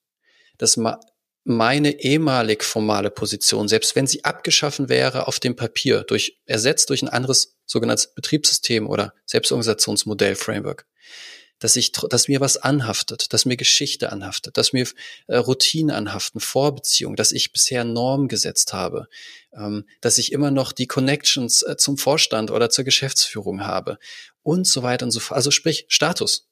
[0.59, 0.79] dass
[1.45, 7.03] meine ehemalig formale Position, selbst wenn sie abgeschaffen wäre auf dem Papier, durch, ersetzt durch
[7.03, 10.87] ein anderes sogenanntes Betriebssystem oder Selbstorganisationsmodell, Framework,
[11.61, 14.89] dass ich, dass mir was anhaftet, dass mir Geschichte anhaftet, dass mir
[15.29, 19.09] äh, Routinen anhaften, Vorbeziehungen, dass ich bisher Normen gesetzt habe,
[19.53, 23.99] ähm, dass ich immer noch die Connections äh, zum Vorstand oder zur Geschäftsführung habe
[24.43, 25.37] und so weiter und so fort.
[25.37, 26.49] Also sprich Status.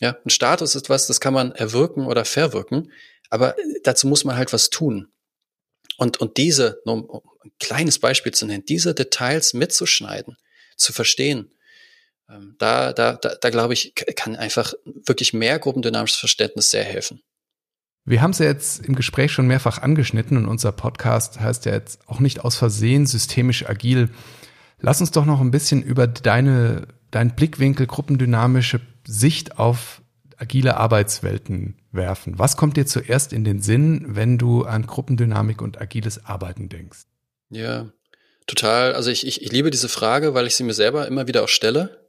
[0.00, 2.92] Ja, ein Status ist was, das kann man erwirken oder verwirken,
[3.30, 5.08] aber äh, dazu muss man halt was tun.
[5.98, 10.36] Und, und diese, nur um ein kleines Beispiel zu nennen, diese Details mitzuschneiden,
[10.76, 11.52] zu verstehen,
[12.58, 17.20] da, da, da, da glaube ich, kann einfach wirklich mehr gruppendynamisches Verständnis sehr helfen.
[18.04, 21.72] Wir haben es ja jetzt im Gespräch schon mehrfach angeschnitten und unser Podcast heißt ja
[21.72, 24.10] jetzt auch nicht aus Versehen systemisch agil.
[24.80, 30.02] Lass uns doch noch ein bisschen über deine, deinen Blickwinkel, gruppendynamische Sicht auf
[30.36, 32.38] agile Arbeitswelten werfen.
[32.38, 37.06] Was kommt dir zuerst in den Sinn, wenn du an Gruppendynamik und agiles Arbeiten denkst?
[37.50, 37.90] Ja,
[38.46, 38.94] total.
[38.94, 41.48] Also ich, ich, ich liebe diese Frage, weil ich sie mir selber immer wieder auch
[41.48, 42.05] stelle.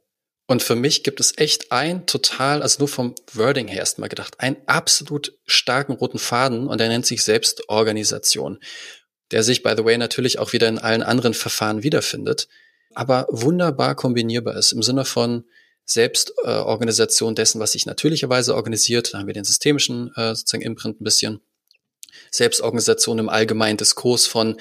[0.50, 4.40] Und für mich gibt es echt ein total, also nur vom Wording her erstmal gedacht,
[4.40, 8.58] einen absolut starken roten Faden und der nennt sich Selbstorganisation,
[9.30, 12.48] der sich, by the way, natürlich auch wieder in allen anderen Verfahren wiederfindet,
[12.94, 15.44] aber wunderbar kombinierbar ist im Sinne von
[15.84, 19.12] Selbstorganisation dessen, was sich natürlicherweise organisiert.
[19.12, 21.40] Da haben wir den systemischen äh, sozusagen Imprint ein bisschen
[22.30, 24.60] Selbstorganisation im allgemeinen Diskurs von,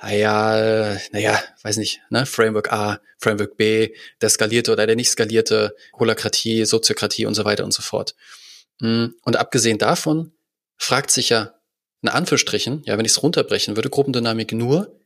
[0.00, 5.74] naja, naja, weiß nicht, ne, Framework A, Framework B, der skalierte oder der nicht skalierte,
[5.98, 8.14] Holokratie, Soziokratie und so weiter und so fort.
[8.80, 10.32] Hm, und abgesehen davon
[10.76, 11.54] fragt sich ja
[12.02, 15.00] in Anführungsstrichen, ja, wenn ich es runterbrechen würde, Gruppendynamik nur,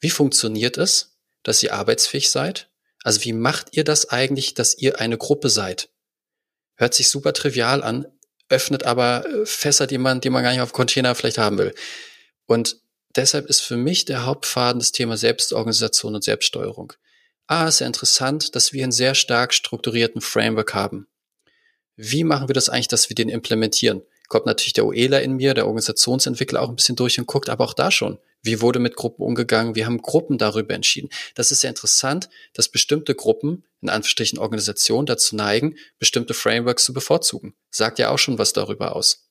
[0.00, 2.70] wie funktioniert es, dass ihr arbeitsfähig seid?
[3.02, 5.88] Also wie macht ihr das eigentlich, dass ihr eine Gruppe seid?
[6.76, 8.06] Hört sich super trivial an,
[8.48, 11.74] öffnet aber äh, Fässer, die man, die man gar nicht auf Container vielleicht haben will.
[12.46, 12.76] Und
[13.16, 16.92] deshalb ist für mich der Hauptfaden das Thema Selbstorganisation und Selbststeuerung.
[17.46, 21.06] Ah, ist ja interessant, dass wir einen sehr stark strukturierten Framework haben.
[21.96, 24.02] Wie machen wir das eigentlich, dass wir den implementieren?
[24.28, 27.64] Kommt natürlich der OELA in mir, der Organisationsentwickler auch ein bisschen durch und guckt, aber
[27.64, 28.18] auch da schon.
[28.42, 29.74] Wie wurde mit Gruppen umgegangen?
[29.74, 31.08] Wir haben Gruppen darüber entschieden.
[31.34, 36.92] Das ist ja interessant, dass bestimmte Gruppen, in Anführungsstrichen Organisationen, dazu neigen, bestimmte Frameworks zu
[36.92, 37.54] bevorzugen.
[37.70, 39.26] Sagt ja auch schon was darüber aus.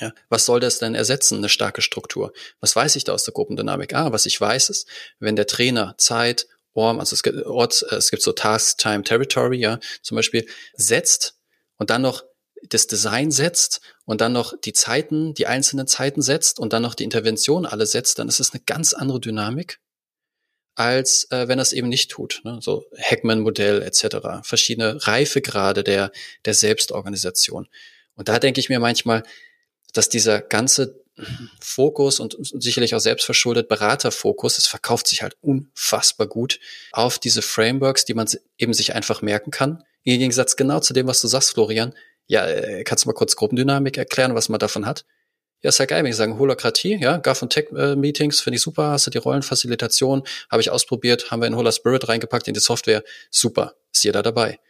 [0.00, 2.32] Ja, was soll das denn ersetzen, eine starke Struktur?
[2.60, 3.94] Was weiß ich da aus der Gruppendynamik?
[3.94, 4.86] Ah, was ich weiß ist,
[5.18, 9.58] wenn der Trainer Zeit, Orm, also es gibt, Ort, es gibt so Task, Time, Territory,
[9.58, 11.34] ja, zum Beispiel, setzt
[11.76, 12.22] und dann noch
[12.68, 16.94] das Design setzt und dann noch die Zeiten, die einzelnen Zeiten setzt und dann noch
[16.94, 19.80] die Intervention alle setzt, dann ist es eine ganz andere Dynamik,
[20.74, 22.40] als äh, wenn es eben nicht tut.
[22.44, 22.58] Ne?
[22.62, 24.42] So Hackman-Modell etc.
[24.42, 26.12] Verschiedene Reifegrade der,
[26.44, 27.68] der Selbstorganisation.
[28.14, 29.22] Und da denke ich mir manchmal,
[29.92, 31.02] dass dieser ganze
[31.60, 36.60] Fokus und sicherlich auch selbstverschuldet Beraterfokus, es verkauft sich halt unfassbar gut
[36.92, 39.82] auf diese Frameworks, die man eben sich einfach merken kann.
[40.04, 41.94] Im Gegensatz genau zu dem, was du sagst, Florian,
[42.28, 45.04] ja, äh, kannst du mal kurz Gruppendynamik erklären, was man davon hat?
[45.60, 48.90] Ja, ist ja geil, wenn ich sagen, Holokratie, ja, Gov und Tech-Meetings, finde ich super,
[48.90, 52.60] hast du die Rollenfacilitation, habe ich ausprobiert, haben wir in Hola Spirit reingepackt in die
[52.60, 54.60] Software, super, ist jeder dabei.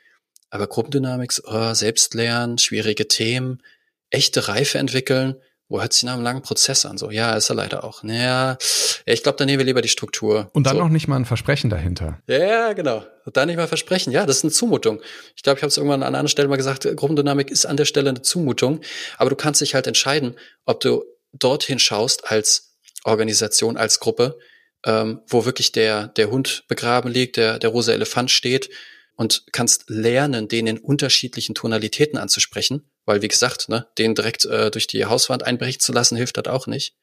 [0.49, 3.63] Aber Gruppendynamik, oh, Selbstlernen, schwierige Themen,
[4.09, 5.37] echte Reife entwickeln,
[5.69, 6.97] wo hört sich nach einem langen Prozess an?
[6.97, 8.03] So, ja, ist er leider auch.
[8.03, 8.57] Naja,
[9.05, 10.51] ich glaube, dann nehmen wir lieber die Struktur.
[10.55, 10.83] Und dann so.
[10.83, 12.19] noch nicht mal ein Versprechen dahinter.
[12.27, 13.05] Ja, genau.
[13.27, 14.11] Und dann nicht mal Versprechen.
[14.11, 15.03] Ja, das ist eine Zumutung.
[15.37, 17.77] Ich glaube, ich habe es irgendwann an einer anderen Stelle mal gesagt, Gruppendynamik ist an
[17.77, 18.81] der Stelle eine Zumutung.
[19.19, 24.39] Aber du kannst dich halt entscheiden, ob du dorthin schaust als Organisation, als Gruppe,
[24.87, 28.71] ähm, wo wirklich der, der Hund begraben liegt, der, der rosa Elefant steht
[29.17, 34.71] und kannst lernen, den in unterschiedlichen Tonalitäten anzusprechen weil, wie gesagt, ne, den direkt äh,
[34.71, 36.95] durch die Hauswand einbrechen zu lassen, hilft das auch nicht.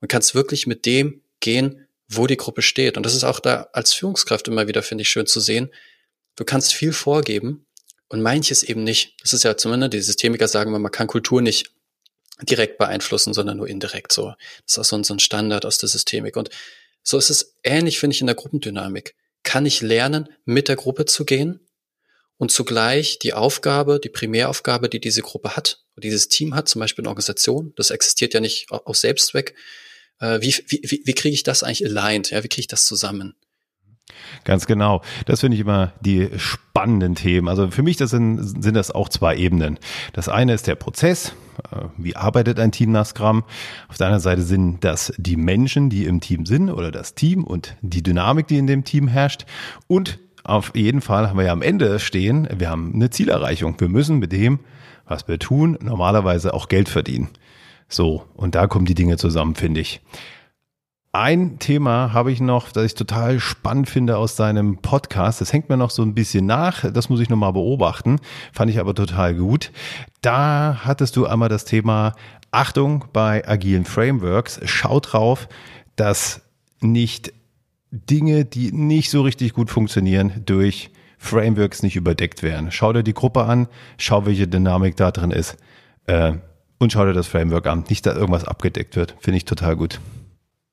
[0.00, 2.96] Man kann es wirklich mit dem gehen, wo die Gruppe steht.
[2.96, 5.70] Und das ist auch da als Führungskraft immer wieder, finde ich, schön zu sehen.
[6.36, 7.66] Du kannst viel vorgeben,
[8.08, 9.14] und manches eben nicht.
[9.22, 11.70] Das ist ja zumindest, die Systemiker sagen, man kann Kultur nicht
[12.42, 14.34] direkt beeinflussen, sondern nur indirekt so.
[14.66, 16.36] Das ist auch so ein Standard aus der Systemik.
[16.36, 16.50] Und
[17.02, 19.14] so ist es ähnlich, finde ich, in der Gruppendynamik.
[19.42, 21.60] Kann ich lernen, mit der Gruppe zu gehen
[22.36, 27.02] und zugleich die Aufgabe, die Primäraufgabe, die diese Gruppe hat, dieses Team hat, zum Beispiel
[27.02, 29.54] eine Organisation, das existiert ja nicht aus Selbstzweck.
[30.20, 32.30] Äh, wie, wie, wie, kriege ich das eigentlich aligned?
[32.30, 33.34] Ja, wie kriege ich das zusammen?
[34.44, 35.02] Ganz genau.
[35.26, 37.48] Das finde ich immer die spannenden Themen.
[37.48, 39.78] Also für mich das sind, sind das auch zwei Ebenen.
[40.12, 41.32] Das eine ist der Prozess.
[41.70, 43.44] Äh, wie arbeitet ein Team nach Scrum?
[43.88, 47.44] Auf der anderen Seite sind das die Menschen, die im Team sind oder das Team
[47.44, 49.46] und die Dynamik, die in dem Team herrscht.
[49.86, 53.80] Und auf jeden Fall haben wir ja am Ende stehen, wir haben eine Zielerreichung.
[53.80, 54.60] Wir müssen mit dem,
[55.06, 57.30] was wir tun, normalerweise auch Geld verdienen.
[57.88, 60.00] So, und da kommen die Dinge zusammen, finde ich.
[61.12, 65.40] Ein Thema habe ich noch, das ich total spannend finde aus deinem Podcast.
[65.40, 66.90] Das hängt mir noch so ein bisschen nach.
[66.90, 68.18] Das muss ich nochmal beobachten.
[68.52, 69.70] Fand ich aber total gut.
[70.22, 72.14] Da hattest du einmal das Thema
[72.50, 74.60] Achtung bei agilen Frameworks.
[74.64, 75.48] Schau drauf,
[75.94, 76.42] dass
[76.80, 77.32] nicht
[77.94, 82.72] Dinge, die nicht so richtig gut funktionieren, durch Frameworks nicht überdeckt werden.
[82.72, 85.56] Schau dir die Gruppe an, schau, welche Dynamik da drin ist
[86.06, 86.32] äh,
[86.78, 87.84] und schau dir das Framework an.
[87.88, 89.14] Nicht, dass irgendwas abgedeckt wird.
[89.20, 90.00] Finde ich total gut.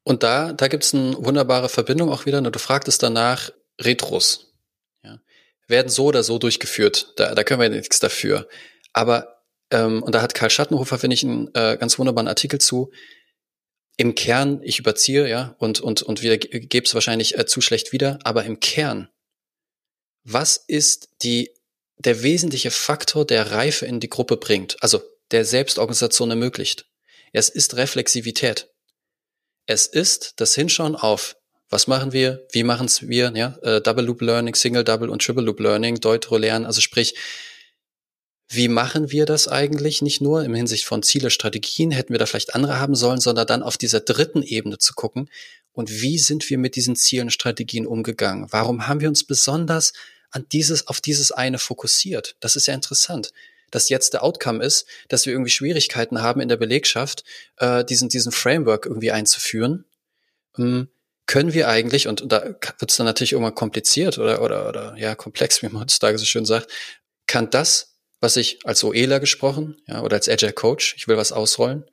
[0.04, 2.42] Und da, da gibt es eine wunderbare Verbindung auch wieder.
[2.42, 4.54] Du fragtest danach Retros.
[5.04, 5.20] Ja.
[5.68, 7.14] Werden so oder so durchgeführt.
[7.18, 8.48] Da, da können wir nichts dafür.
[8.94, 12.92] Aber, ähm, und da hat Karl Schattenhofer, finde ich, einen äh, ganz wunderbaren Artikel zu.
[13.98, 17.92] Im Kern, ich überziehe, ja, und, und, und wieder gebe es wahrscheinlich äh, zu schlecht
[17.92, 19.10] wieder, aber im Kern,
[20.24, 21.52] was ist die,
[21.98, 25.02] der wesentliche Faktor, der Reife in die Gruppe bringt, also
[25.32, 26.88] der Selbstorganisation ermöglicht?
[27.34, 28.70] Es ist Reflexivität.
[29.66, 31.36] Es ist das Hinschauen auf,
[31.70, 35.24] was machen wir, wie machen es wir, ja, äh, Double Loop Learning, Single Double und
[35.24, 37.16] Triple Loop Learning, Deutro lernen, also sprich,
[38.54, 42.26] wie machen wir das eigentlich nicht nur im Hinsicht von Ziele, Strategien, hätten wir da
[42.26, 45.30] vielleicht andere haben sollen, sondern dann auf dieser dritten Ebene zu gucken
[45.74, 48.48] und wie sind wir mit diesen Zielen, Strategien umgegangen?
[48.52, 49.94] Warum haben wir uns besonders
[50.32, 52.36] an dieses, auf dieses eine fokussiert?
[52.40, 53.32] Das ist ja interessant
[53.72, 57.24] dass jetzt der Outcome ist, dass wir irgendwie Schwierigkeiten haben in der Belegschaft,
[57.58, 59.86] äh, diesen, diesen Framework irgendwie einzuführen.
[60.58, 60.90] Ähm,
[61.26, 65.16] können wir eigentlich, und da wird es dann natürlich irgendwann kompliziert oder, oder, oder ja,
[65.16, 66.70] komplex, wie man heutzutage so schön sagt,
[67.26, 67.91] kann das,
[68.22, 71.84] was ich als OEler gesprochen, ja, oder als Agile Coach, ich will was ausrollen,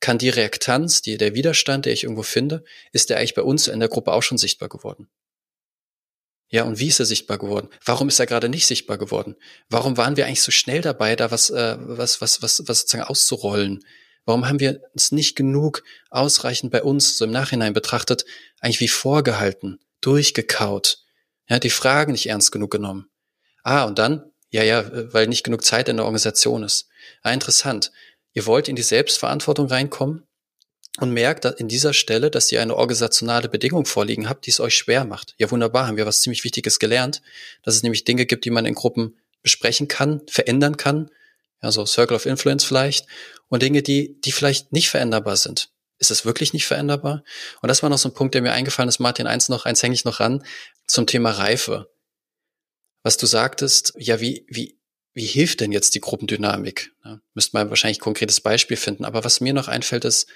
[0.00, 3.66] kann die Reaktanz, die, der Widerstand, der ich irgendwo finde, ist der eigentlich bei uns
[3.66, 5.08] in der Gruppe auch schon sichtbar geworden.
[6.50, 7.68] Ja, und wie ist er sichtbar geworden?
[7.84, 9.36] Warum ist er gerade nicht sichtbar geworden?
[9.68, 13.08] Warum waren wir eigentlich so schnell dabei, da was, äh, was, was, was, was sozusagen
[13.08, 13.84] auszurollen?
[14.24, 18.24] Warum haben wir uns nicht genug ausreichend bei uns, so im Nachhinein betrachtet,
[18.60, 20.98] eigentlich wie vorgehalten, durchgekaut?
[21.48, 23.08] Ja, die Fragen nicht ernst genug genommen.
[23.62, 26.88] Ah, und dann, ja, ja, weil nicht genug Zeit in der Organisation ist.
[27.22, 27.92] Ah, interessant.
[28.32, 30.28] Ihr wollt in die Selbstverantwortung reinkommen?
[31.00, 34.76] und merkt in dieser Stelle, dass ihr eine organisationale Bedingung vorliegen habt, die es euch
[34.76, 35.34] schwer macht.
[35.38, 37.22] Ja, wunderbar, haben wir was ziemlich Wichtiges gelernt,
[37.62, 41.10] dass es nämlich Dinge gibt, die man in Gruppen besprechen kann, verändern kann,
[41.62, 43.06] ja, so Circle of Influence vielleicht,
[43.48, 45.70] und Dinge, die, die vielleicht nicht veränderbar sind.
[45.98, 47.24] Ist es wirklich nicht veränderbar?
[47.60, 49.82] Und das war noch so ein Punkt, der mir eingefallen ist, Martin, eins noch, eins
[49.82, 50.44] hänge ich noch ran,
[50.86, 51.90] zum Thema Reife.
[53.02, 54.78] Was du sagtest, ja, wie, wie,
[55.14, 56.92] wie hilft denn jetzt die Gruppendynamik?
[57.04, 59.04] Ja, müsste man wahrscheinlich ein konkretes Beispiel finden.
[59.04, 60.26] Aber was mir noch einfällt, ist,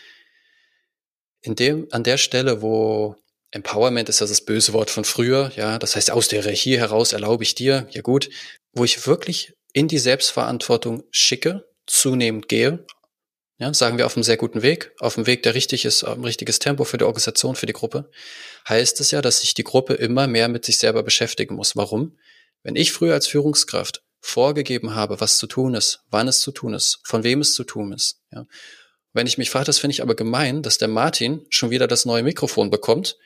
[1.43, 3.17] in dem, an der Stelle, wo
[3.51, 7.13] Empowerment ist ja das böse Wort von früher, ja, das heißt, aus der Regie heraus
[7.13, 8.31] erlaube ich dir, ja gut,
[8.73, 12.87] wo ich wirklich in die Selbstverantwortung schicke, zunehmend gehe,
[13.59, 16.25] ja, sagen wir auf einem sehr guten Weg, auf einem Weg, der richtig ist, ein
[16.25, 18.11] richtiges Tempo für die Organisation, für die Gruppe,
[18.69, 21.77] heißt es ja, dass sich die Gruppe immer mehr mit sich selber beschäftigen muss.
[21.77, 22.19] Warum?
[22.63, 26.75] Wenn ich früher als Führungskraft vorgegeben habe, was zu tun ist, wann es zu tun
[26.75, 28.47] ist, von wem es zu tun ist, ja,
[29.13, 32.05] wenn ich mich frage, das finde ich aber gemein, dass der Martin schon wieder das
[32.05, 33.19] neue Mikrofon bekommt.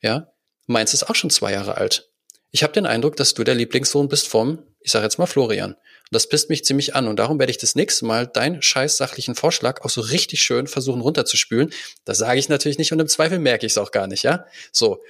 [0.00, 0.32] Ja,
[0.66, 2.10] meins ist auch schon zwei Jahre alt.
[2.52, 5.76] Ich habe den Eindruck, dass du der Lieblingssohn bist vom, ich sage jetzt mal Florian.
[6.10, 7.08] Das pisst mich ziemlich an.
[7.08, 10.66] Und darum werde ich das nächste Mal deinen scheiß sachlichen Vorschlag auch so richtig schön
[10.66, 11.72] versuchen runterzuspülen.
[12.04, 14.44] Das sage ich natürlich nicht und im Zweifel merke ich es auch gar nicht, ja?
[14.70, 15.02] So.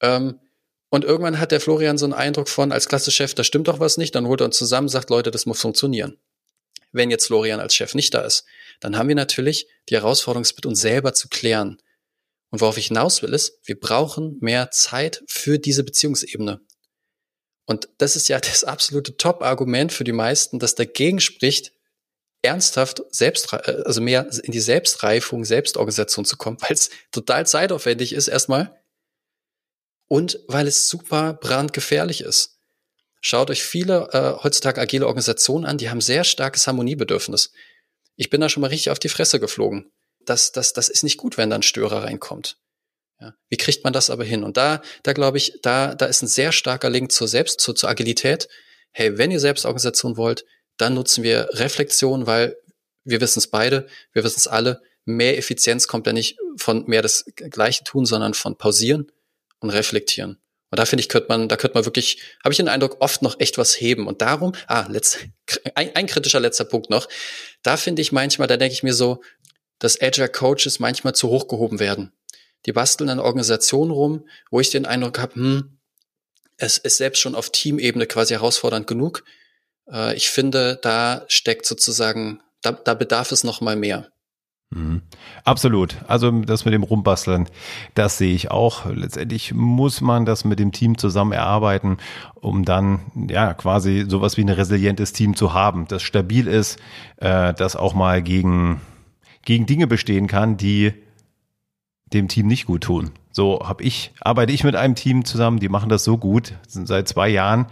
[0.00, 0.38] Ähm,
[0.94, 3.96] und irgendwann hat der Florian so einen Eindruck von, als Klassechef, da stimmt doch was
[3.96, 6.20] nicht, dann holt er uns zusammen, sagt, Leute, das muss funktionieren.
[6.92, 8.44] Wenn jetzt Florian als Chef nicht da ist,
[8.78, 11.82] dann haben wir natürlich die Herausforderung, es mit uns selber zu klären.
[12.50, 16.60] Und worauf ich hinaus will, ist, wir brauchen mehr Zeit für diese Beziehungsebene.
[17.66, 21.72] Und das ist ja das absolute Top-Argument für die meisten, das dagegen spricht,
[22.42, 28.12] ernsthaft selbst, äh, also mehr in die Selbstreifung, Selbstorganisation zu kommen, weil es total zeitaufwendig
[28.12, 28.80] ist erstmal
[30.14, 32.60] und weil es super brandgefährlich ist.
[33.20, 37.50] Schaut euch viele äh, heutzutage agile Organisationen an, die haben sehr starkes Harmoniebedürfnis.
[38.14, 39.90] Ich bin da schon mal richtig auf die Fresse geflogen.
[40.24, 42.58] Das, das, das ist nicht gut, wenn da ein Störer reinkommt.
[43.20, 43.34] Ja.
[43.48, 44.44] Wie kriegt man das aber hin?
[44.44, 47.74] Und da, da glaube ich, da, da ist ein sehr starker Link zur Selbst, zur,
[47.74, 48.46] zur Agilität.
[48.92, 50.44] Hey, wenn ihr Selbstorganisation wollt,
[50.76, 52.56] dann nutzen wir Reflexion, weil
[53.02, 57.02] wir wissen es beide, wir wissen es alle, mehr Effizienz kommt ja nicht von mehr
[57.02, 59.10] das Gleiche tun, sondern von pausieren
[59.64, 60.38] und reflektieren.
[60.70, 63.22] Und da finde ich, könnte man, da könnte man wirklich, habe ich den Eindruck, oft
[63.22, 64.06] noch echt was heben.
[64.06, 65.20] Und darum, ah, letzt,
[65.74, 67.08] ein, ein kritischer letzter Punkt noch.
[67.62, 69.22] Da finde ich manchmal, da denke ich mir so,
[69.78, 72.12] dass Agile Coaches manchmal zu hoch gehoben werden.
[72.66, 75.78] Die basteln an Organisationen rum, wo ich den Eindruck habe, hm,
[76.56, 79.24] es ist selbst schon auf Teamebene quasi herausfordernd genug.
[79.90, 84.10] Äh, ich finde, da steckt sozusagen, da, da bedarf es noch mal mehr.
[84.74, 85.02] Mhm.
[85.44, 85.96] Absolut.
[86.08, 87.48] Also das mit dem Rumbasteln,
[87.94, 88.86] das sehe ich auch.
[88.86, 91.98] Letztendlich muss man das mit dem Team zusammen erarbeiten,
[92.34, 96.80] um dann ja quasi sowas wie ein resilientes Team zu haben, das stabil ist,
[97.18, 98.80] äh, das auch mal gegen,
[99.44, 100.92] gegen Dinge bestehen kann, die
[102.12, 103.12] dem Team nicht gut tun.
[103.34, 106.52] So habe ich, arbeite ich mit einem Team zusammen, die machen das so gut.
[106.68, 107.66] Seit zwei Jahren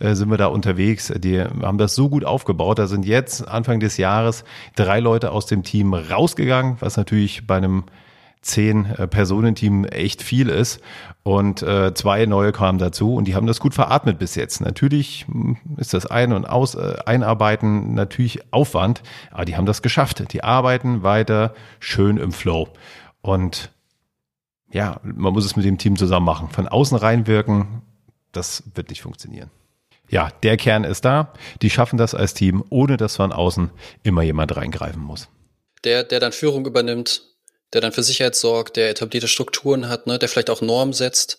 [0.00, 1.12] äh, sind wir da unterwegs.
[1.16, 2.80] Die haben das so gut aufgebaut.
[2.80, 4.42] Da sind jetzt Anfang des Jahres
[4.74, 7.84] drei Leute aus dem Team rausgegangen, was natürlich bei einem
[8.42, 10.80] zehn äh, Personenteam echt viel ist.
[11.22, 14.60] Und äh, zwei neue kamen dazu und die haben das gut veratmet bis jetzt.
[14.62, 19.80] Natürlich hm, ist das Ein- und Aus äh, Einarbeiten natürlich Aufwand, aber die haben das
[19.80, 20.32] geschafft.
[20.32, 22.66] Die arbeiten weiter schön im Flow.
[23.22, 23.70] Und
[24.74, 26.48] ja, man muss es mit dem Team zusammen machen.
[26.50, 27.82] Von außen reinwirken,
[28.32, 29.50] das wird nicht funktionieren.
[30.10, 31.32] Ja, der Kern ist da.
[31.62, 33.70] Die schaffen das als Team, ohne dass von außen
[34.02, 35.28] immer jemand reingreifen muss.
[35.84, 37.22] Der, der dann Führung übernimmt,
[37.72, 41.38] der dann für Sicherheit sorgt, der etablierte Strukturen hat, ne, der vielleicht auch Normen setzt.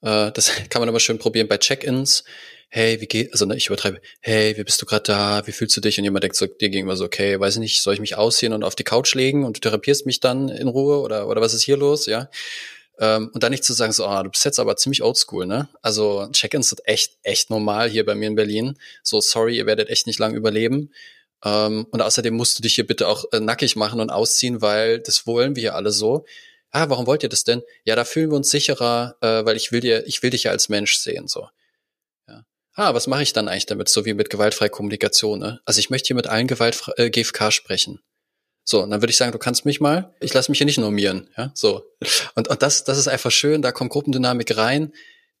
[0.00, 2.24] Äh, das kann man immer schön probieren bei Check-ins.
[2.74, 5.46] Hey, wie geht, also ne, ich übertreibe, hey, wie bist du gerade da?
[5.46, 5.98] Wie fühlst du dich?
[5.98, 8.54] Und jemand denkt so dir gegenüber so, okay, weiß ich nicht, soll ich mich ausziehen
[8.54, 11.52] und auf die Couch legen und du therapierst mich dann in Ruhe oder, oder was
[11.52, 12.06] ist hier los?
[12.06, 12.30] Ja.
[12.98, 15.68] Ähm, und dann nicht zu sagen, so, ah, du bist jetzt aber ziemlich oldschool, ne?
[15.82, 18.78] Also Check-ins sind echt, echt normal hier bei mir in Berlin.
[19.02, 20.94] So, sorry, ihr werdet echt nicht lang überleben.
[21.44, 24.98] Ähm, und außerdem musst du dich hier bitte auch äh, nackig machen und ausziehen, weil
[24.98, 26.24] das wollen wir hier alle so.
[26.70, 27.60] Ah, warum wollt ihr das denn?
[27.84, 30.52] Ja, da fühlen wir uns sicherer, äh, weil ich will dir, ich will dich ja
[30.52, 31.48] als Mensch sehen, so
[32.74, 35.60] ah, was mache ich dann eigentlich damit, so wie mit gewaltfreier Kommunikation, ne?
[35.64, 38.00] Also ich möchte hier mit allen Gewalt äh, GFK sprechen.
[38.64, 40.78] So, und dann würde ich sagen, du kannst mich mal, ich lasse mich hier nicht
[40.78, 41.82] normieren, ja, so.
[42.34, 44.92] Und, und das, das ist einfach schön, da kommt Gruppendynamik rein,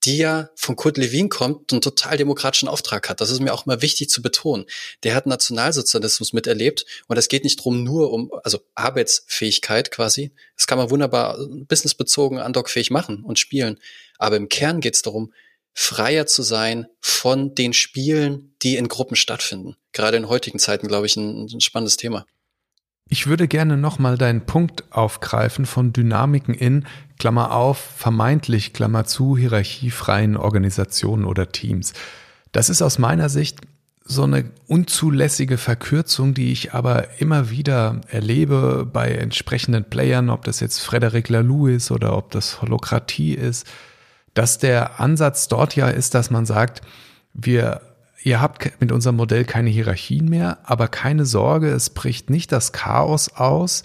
[0.04, 3.20] die ja von Kurt Lewin kommt und total demokratischen Auftrag hat.
[3.20, 4.66] Das ist mir auch immer wichtig zu betonen.
[5.04, 10.32] Der hat Nationalsozialismus miterlebt und es geht nicht drum nur um, also Arbeitsfähigkeit quasi.
[10.56, 13.78] Das kann man wunderbar businessbezogen andockfähig machen und spielen.
[14.18, 15.32] Aber im Kern geht es darum,
[15.74, 19.76] freier zu sein von den Spielen, die in Gruppen stattfinden.
[19.92, 22.26] Gerade in heutigen Zeiten, glaube ich, ein, ein spannendes Thema.
[23.08, 26.86] Ich würde gerne nochmal deinen Punkt aufgreifen von Dynamiken in,
[27.18, 31.92] Klammer auf, vermeintlich, Klammer zu, hierarchiefreien Organisationen oder Teams.
[32.52, 33.60] Das ist aus meiner Sicht
[34.04, 40.60] so eine unzulässige Verkürzung, die ich aber immer wieder erlebe bei entsprechenden Playern, ob das
[40.60, 43.66] jetzt Frederic Laloux ist oder ob das Holokratie ist
[44.34, 46.82] dass der Ansatz dort ja ist, dass man sagt,
[47.34, 47.80] wir,
[48.22, 52.72] ihr habt mit unserem Modell keine Hierarchien mehr, aber keine Sorge, es bricht nicht das
[52.72, 53.82] Chaos aus,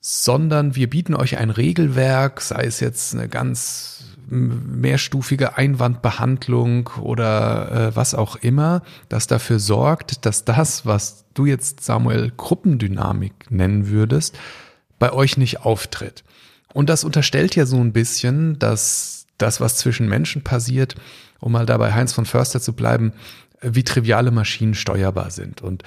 [0.00, 7.96] sondern wir bieten euch ein Regelwerk, sei es jetzt eine ganz mehrstufige Einwandbehandlung oder äh,
[7.96, 14.38] was auch immer, das dafür sorgt, dass das, was du jetzt Samuel Gruppendynamik nennen würdest,
[14.98, 16.24] bei euch nicht auftritt.
[16.74, 20.94] Und das unterstellt ja so ein bisschen, dass das, was zwischen Menschen passiert,
[21.40, 23.12] um mal dabei Heinz von Förster zu bleiben,
[23.60, 25.62] wie triviale Maschinen steuerbar sind.
[25.62, 25.82] Und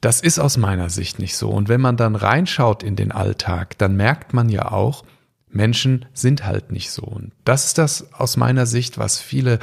[0.00, 1.50] das ist aus meiner Sicht nicht so.
[1.50, 5.04] Und wenn man dann reinschaut in den Alltag, dann merkt man ja auch,
[5.48, 7.02] Menschen sind halt nicht so.
[7.02, 9.58] Und das ist das aus meiner Sicht, was viele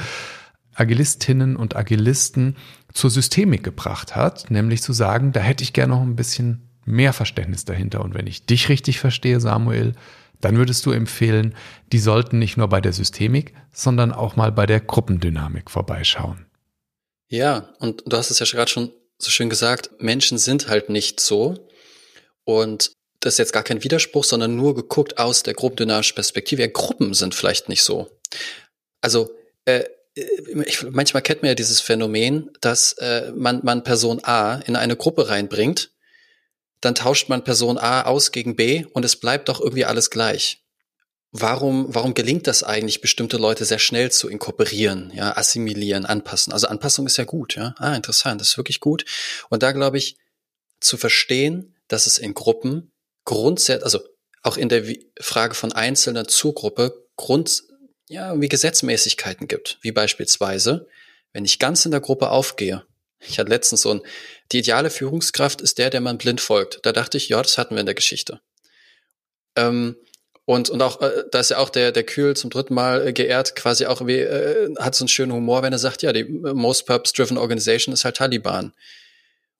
[0.74, 2.56] Agilistinnen und Agilisten
[2.92, 7.12] zur Systemik gebracht hat, nämlich zu sagen, da hätte ich gerne noch ein bisschen mehr
[7.12, 8.02] Verständnis dahinter.
[8.02, 9.94] Und wenn ich dich richtig verstehe, Samuel,
[10.40, 11.54] dann würdest du empfehlen,
[11.92, 16.46] die sollten nicht nur bei der Systemik, sondern auch mal bei der Gruppendynamik vorbeischauen.
[17.28, 21.20] Ja, und du hast es ja gerade schon so schön gesagt, Menschen sind halt nicht
[21.20, 21.68] so.
[22.44, 26.62] Und das ist jetzt gar kein Widerspruch, sondern nur geguckt aus der gruppendynamischen Perspektive.
[26.62, 28.10] Ja, Gruppen sind vielleicht nicht so.
[29.02, 29.30] Also,
[29.66, 29.84] äh,
[30.14, 34.96] ich, manchmal kennt man ja dieses Phänomen, dass äh, man, man Person A in eine
[34.96, 35.92] Gruppe reinbringt
[36.80, 40.62] dann tauscht man Person A aus gegen B und es bleibt doch irgendwie alles gleich.
[41.32, 46.52] warum, warum gelingt das eigentlich, bestimmte Leute sehr schnell zu inkorporieren, ja, assimilieren, anpassen?
[46.52, 47.74] Also Anpassung ist ja gut, ja.
[47.78, 49.04] Ah, interessant, das ist wirklich gut.
[49.48, 50.16] Und da glaube ich,
[50.80, 52.90] zu verstehen, dass es in Gruppen
[53.24, 54.00] grundsätzlich, also
[54.42, 54.84] auch in der
[55.20, 57.62] Frage von Einzelner zur Gruppe Grund,
[58.08, 60.88] ja, wie Gesetzmäßigkeiten gibt, wie beispielsweise,
[61.32, 62.84] wenn ich ganz in der Gruppe aufgehe.
[63.20, 64.00] Ich hatte letztens so ein,
[64.52, 66.80] die ideale Führungskraft ist der, der man blind folgt.
[66.82, 68.40] Da dachte ich, ja, das hatten wir in der Geschichte.
[69.56, 69.96] Ähm,
[70.44, 73.12] und, und auch, äh, da ist ja auch der, der Kühl zum dritten Mal äh,
[73.12, 76.24] geehrt, quasi auch wie, äh, hat so einen schönen Humor, wenn er sagt, ja, die
[76.24, 78.72] most purpose-driven Organization ist halt Taliban.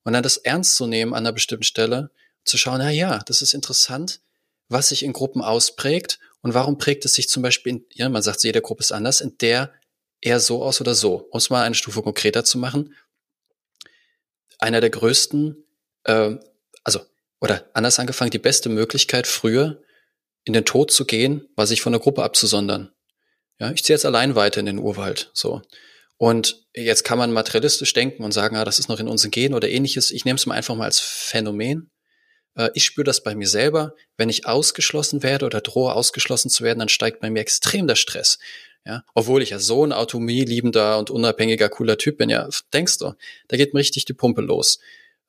[0.02, 2.10] Und dann das ernst zu nehmen an einer bestimmten Stelle,
[2.44, 4.20] zu schauen, na ja, das ist interessant,
[4.68, 8.22] was sich in Gruppen ausprägt und warum prägt es sich zum Beispiel, in, ja, man
[8.22, 9.72] sagt, jede Gruppe ist anders, in der
[10.20, 11.28] eher so aus oder so.
[11.30, 12.94] Um es mal eine Stufe konkreter zu machen.
[14.60, 15.64] Einer der größten,
[16.04, 16.36] äh,
[16.84, 17.00] also,
[17.40, 19.82] oder anders angefangen, die beste Möglichkeit früher
[20.44, 22.92] in den Tod zu gehen, war sich von der Gruppe abzusondern.
[23.58, 25.62] Ja, ich ziehe jetzt allein weiter in den Urwald, so.
[26.16, 29.54] Und jetzt kann man materialistisch denken und sagen, ah, das ist noch in unseren Genen
[29.54, 30.10] oder ähnliches.
[30.10, 31.90] Ich nehme es mal einfach mal als Phänomen.
[32.56, 33.94] Äh, ich spüre das bei mir selber.
[34.18, 37.96] Wenn ich ausgeschlossen werde oder drohe, ausgeschlossen zu werden, dann steigt bei mir extrem der
[37.96, 38.38] Stress.
[38.86, 43.12] Ja, obwohl ich ja so ein autonomieliebender und unabhängiger, cooler Typ bin, ja, denkst du,
[43.48, 44.78] da geht mir richtig die Pumpe los.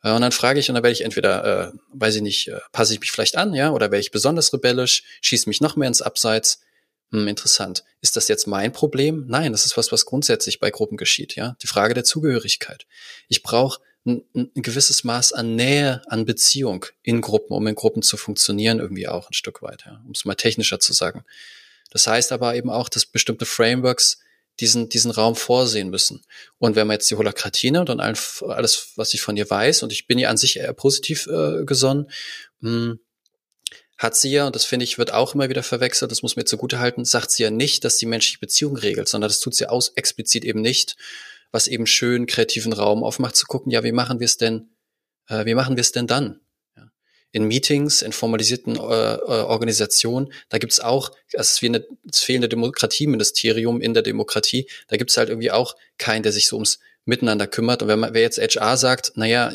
[0.03, 2.59] Äh, und dann frage ich, und dann werde ich entweder, äh, weiß ich nicht, äh,
[2.71, 5.87] passe ich mich vielleicht an, ja, oder werde ich besonders rebellisch, schieße mich noch mehr
[5.87, 6.61] ins Abseits.
[7.11, 7.83] Hm, interessant.
[7.99, 9.25] Ist das jetzt mein Problem?
[9.27, 11.57] Nein, das ist was, was grundsätzlich bei Gruppen geschieht, ja.
[11.61, 12.85] Die Frage der Zugehörigkeit.
[13.27, 18.01] Ich brauche ein, ein gewisses Maß an Nähe, an Beziehung in Gruppen, um in Gruppen
[18.01, 21.23] zu funktionieren, irgendwie auch ein Stück weit, ja, um es mal technischer zu sagen.
[21.91, 24.19] Das heißt aber eben auch, dass bestimmte Frameworks
[24.59, 26.23] diesen, diesen Raum vorsehen müssen.
[26.57, 29.91] Und wenn man jetzt die Holokratie nimmt und alles, was ich von ihr weiß, und
[29.91, 32.09] ich bin ihr an sich eher positiv äh, gesonnen,
[32.61, 32.99] hm,
[33.97, 36.45] hat sie ja, und das finde ich, wird auch immer wieder verwechselt, das muss mir
[36.45, 39.67] zugute halten, sagt sie ja nicht, dass die menschliche Beziehung regelt, sondern das tut sie
[39.67, 40.95] aus explizit eben nicht,
[41.51, 44.71] was eben schön kreativen Raum aufmacht, zu gucken, ja, wie machen wir es denn,
[45.27, 46.39] äh, wie machen wir es denn dann?
[47.31, 52.19] In Meetings, in formalisierten äh, äh, Organisationen, da gibt's auch, es ist wie eine, das
[52.19, 56.79] fehlende Demokratieministerium in der Demokratie, da gibt's halt irgendwie auch keinen, der sich so ums
[57.05, 57.81] Miteinander kümmert.
[57.81, 59.51] Und wenn man, wer jetzt HR sagt, naja,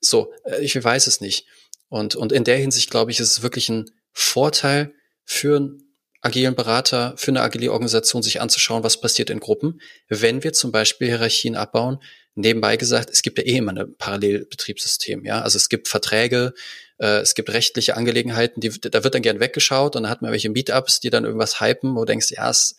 [0.00, 1.46] so, äh, ich weiß es nicht.
[1.88, 4.94] Und, und in der Hinsicht, glaube ich, ist es wirklich ein Vorteil
[5.24, 5.90] für einen
[6.20, 10.70] agilen Berater, für eine agile Organisation, sich anzuschauen, was passiert in Gruppen, wenn wir zum
[10.70, 11.98] Beispiel Hierarchien abbauen,
[12.34, 15.42] nebenbei gesagt, es gibt ja eh immer ein Parallelbetriebssystem, ja.
[15.42, 16.54] Also es gibt Verträge,
[16.98, 20.32] äh, es gibt rechtliche Angelegenheiten, die, da wird dann gern weggeschaut und dann hat man
[20.32, 22.76] welche Meetups, die dann irgendwas hypen, wo du denkst, ja, es,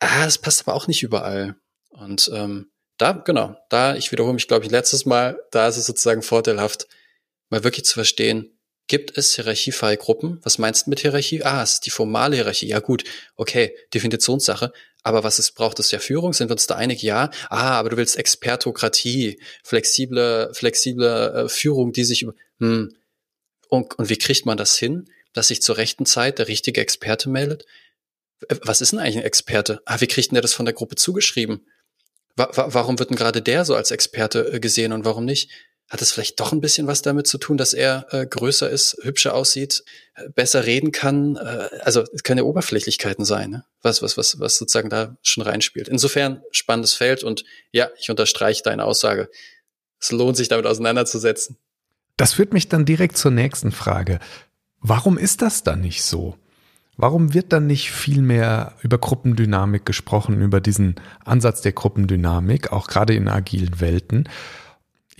[0.00, 1.56] ah, es passt aber auch nicht überall.
[1.88, 5.86] Und ähm, da, genau, da, ich wiederhole mich, glaube ich, letztes Mal, da ist es
[5.86, 6.86] sozusagen vorteilhaft,
[7.48, 8.59] mal wirklich zu verstehen,
[8.90, 10.40] Gibt es hierarchiefreie Gruppen?
[10.42, 11.44] Was meinst du mit Hierarchie?
[11.44, 12.66] Ah, es ist die formale Hierarchie.
[12.66, 13.04] Ja gut,
[13.36, 14.72] okay, Definitionssache.
[15.04, 16.32] Aber was es braucht, ist ja Führung.
[16.32, 17.00] Sind wir uns da einig?
[17.00, 17.30] Ja.
[17.50, 21.06] Ah, aber du willst Expertokratie, flexible, flexible
[21.44, 22.34] äh, Führung, die sich über.
[22.58, 22.96] Hm.
[23.68, 27.30] Und, und wie kriegt man das hin, dass sich zur rechten Zeit der richtige Experte
[27.30, 27.66] meldet?
[28.62, 29.82] Was ist denn eigentlich ein Experte?
[29.84, 31.64] Ah, wie kriegt denn der das von der Gruppe zugeschrieben?
[32.34, 35.48] Wa warum wird denn gerade der so als Experte äh, gesehen und warum nicht?
[35.90, 38.96] Hat es vielleicht doch ein bisschen was damit zu tun, dass er äh, größer ist,
[39.02, 39.82] hübscher aussieht,
[40.14, 41.34] äh, besser reden kann?
[41.34, 43.64] Äh, also es können ja Oberflächlichkeiten sein, ne?
[43.82, 45.88] was, was, was, was sozusagen da schon reinspielt.
[45.88, 49.28] Insofern spannendes Feld und ja, ich unterstreiche deine Aussage.
[49.98, 51.56] Es lohnt sich damit auseinanderzusetzen.
[52.16, 54.20] Das führt mich dann direkt zur nächsten Frage.
[54.80, 56.36] Warum ist das dann nicht so?
[56.96, 62.86] Warum wird dann nicht viel mehr über Gruppendynamik gesprochen, über diesen Ansatz der Gruppendynamik, auch
[62.86, 64.28] gerade in agilen Welten?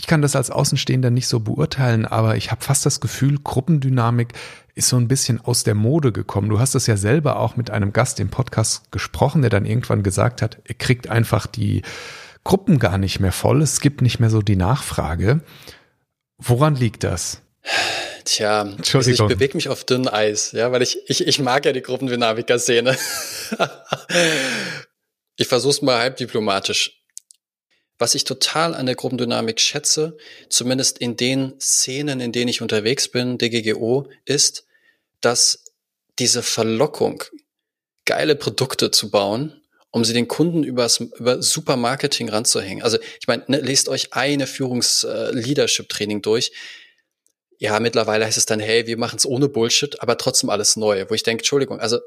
[0.00, 4.32] Ich kann das als Außenstehender nicht so beurteilen, aber ich habe fast das Gefühl, Gruppendynamik
[4.74, 6.48] ist so ein bisschen aus der Mode gekommen.
[6.48, 10.02] Du hast es ja selber auch mit einem Gast im Podcast gesprochen, der dann irgendwann
[10.02, 11.82] gesagt hat, er kriegt einfach die
[12.44, 13.60] Gruppen gar nicht mehr voll.
[13.60, 15.42] Es gibt nicht mehr so die Nachfrage.
[16.38, 17.42] Woran liegt das?
[18.24, 21.72] Tja, also ich bewege mich auf dünnem Eis, ja, weil ich, ich, ich mag ja
[21.72, 22.96] die Gruppendynamiker-Szene.
[25.36, 26.99] ich versuche es mal halb diplomatisch.
[28.00, 30.16] Was ich total an der Gruppendynamik schätze,
[30.48, 34.64] zumindest in den Szenen, in denen ich unterwegs bin, DGGO, ist,
[35.20, 35.66] dass
[36.18, 37.22] diese Verlockung,
[38.06, 42.82] geile Produkte zu bauen, um sie den Kunden übers, über Supermarketing ranzuhängen.
[42.82, 46.52] Also ich meine, ne, lest euch eine Führungs-Leadership-Training durch.
[47.58, 51.04] Ja, mittlerweile heißt es dann, hey, wir machen es ohne Bullshit, aber trotzdem alles neu.
[51.10, 51.98] Wo ich denke, Entschuldigung, also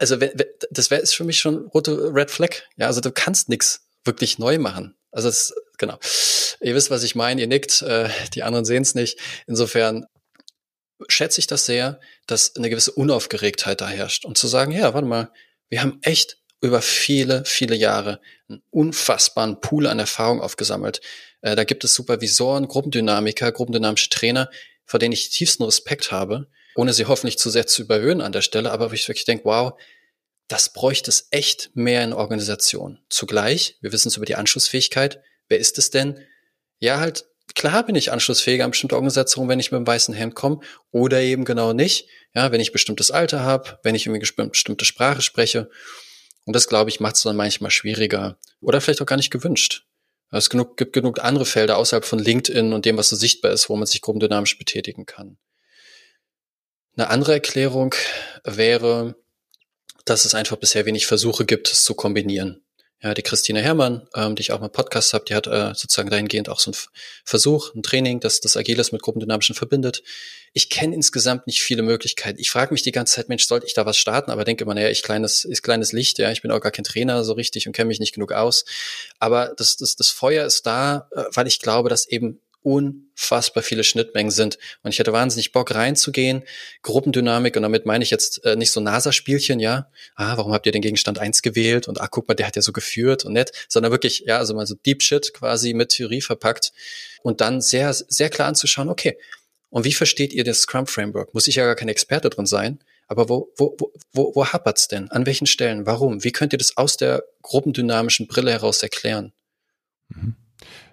[0.00, 0.32] also wenn,
[0.70, 2.50] das wäre für mich schon rote Red Flag.
[2.76, 4.96] Ja, also du kannst nix wirklich neu machen.
[5.10, 5.98] Also es, genau.
[6.60, 9.18] Ihr wisst, was ich meine, ihr nickt, äh, die anderen sehen es nicht.
[9.46, 10.06] Insofern,
[11.08, 15.06] schätze ich das sehr, dass eine gewisse Unaufgeregtheit da herrscht und zu sagen, ja, warte
[15.06, 15.30] mal,
[15.68, 21.00] wir haben echt über viele, viele Jahre einen unfassbaren Pool an Erfahrung aufgesammelt.
[21.42, 24.50] Äh, da gibt es Supervisoren, Gruppendynamiker, gruppendynamische Trainer,
[24.86, 28.42] vor denen ich tiefsten Respekt habe, ohne sie hoffentlich zu sehr zu überhöhen an der
[28.42, 29.74] Stelle, aber wo ich wirklich denke, wow,
[30.48, 33.00] das bräuchte es echt mehr in Organisation.
[33.08, 36.20] Zugleich, wir wissen es über die Anschlussfähigkeit, wer ist es denn?
[36.78, 40.34] Ja, halt, klar bin ich anschlussfähiger an bestimmte Organisationen, wenn ich mit dem weißen Hemd
[40.34, 42.08] komme, oder eben genau nicht.
[42.34, 45.70] Ja, wenn ich bestimmtes Alter habe, wenn ich irgendwie bestimmte Sprache spreche.
[46.44, 49.86] Und das, glaube ich, macht es dann manchmal schwieriger oder vielleicht auch gar nicht gewünscht.
[50.30, 53.76] Es gibt genug andere Felder außerhalb von LinkedIn und dem, was so sichtbar ist, wo
[53.76, 55.38] man sich gruppendynamisch betätigen kann.
[56.96, 57.94] Eine andere Erklärung
[58.44, 59.16] wäre,
[60.06, 62.62] dass es einfach bisher wenig Versuche gibt, es zu kombinieren.
[63.02, 66.08] Ja, die Christine Herrmann, ähm, die ich auch mal Podcast habe, die hat äh, sozusagen
[66.08, 66.80] dahingehend auch so einen
[67.24, 70.02] Versuch, ein Training, das das Agiles mit Gruppendynamischen verbindet.
[70.54, 72.38] Ich kenne insgesamt nicht viele Möglichkeiten.
[72.40, 74.30] Ich frage mich die ganze Zeit, Mensch, sollte ich da was starten?
[74.30, 76.84] Aber denke immer, naja, ich kleines, ist kleines Licht, ja, ich bin auch gar kein
[76.84, 78.64] Trainer so richtig und kenne mich nicht genug aus.
[79.18, 83.84] Aber das, das, das Feuer ist da, äh, weil ich glaube, dass eben unfassbar viele
[83.84, 84.58] Schnittmengen sind.
[84.82, 86.42] Und ich hätte wahnsinnig Bock reinzugehen.
[86.82, 89.88] Gruppendynamik, und damit meine ich jetzt äh, nicht so NASA-Spielchen, ja.
[90.16, 91.86] Ah, warum habt ihr den Gegenstand eins gewählt?
[91.86, 94.52] Und ah, guck mal, der hat ja so geführt und nett, sondern wirklich, ja, also
[94.52, 96.72] mal so Deep Shit quasi mit Theorie verpackt.
[97.22, 99.16] Und dann sehr, sehr klar anzuschauen, okay,
[99.70, 101.34] und wie versteht ihr das Scrum-Framework?
[101.34, 102.80] Muss ich ja gar kein Experte drin sein.
[103.06, 105.08] Aber wo, wo, wo, wo, wo hapert's denn?
[105.12, 105.86] An welchen Stellen?
[105.86, 106.24] Warum?
[106.24, 109.32] Wie könnt ihr das aus der gruppendynamischen Brille heraus erklären?
[110.08, 110.34] Mhm.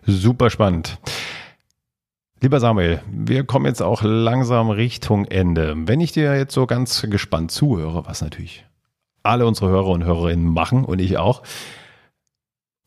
[0.05, 0.99] Super spannend.
[2.43, 5.75] Lieber Samuel, wir kommen jetzt auch langsam Richtung Ende.
[5.77, 8.65] Wenn ich dir jetzt so ganz gespannt zuhöre, was natürlich
[9.23, 11.43] alle unsere Hörer und Hörerinnen machen und ich auch,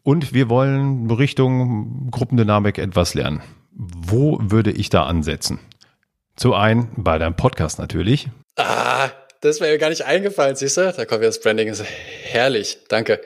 [0.02, 3.42] und wir wollen Richtung Gruppendynamik etwas lernen.
[3.72, 5.58] Wo würde ich da ansetzen?
[6.36, 8.28] Zu einen bei deinem Podcast natürlich.
[8.56, 9.08] Ah,
[9.40, 10.92] das wäre mir gar nicht eingefallen, siehst du?
[10.94, 11.68] Da kommt jetzt Branding.
[11.68, 11.82] Ist
[12.24, 13.22] herrlich, danke.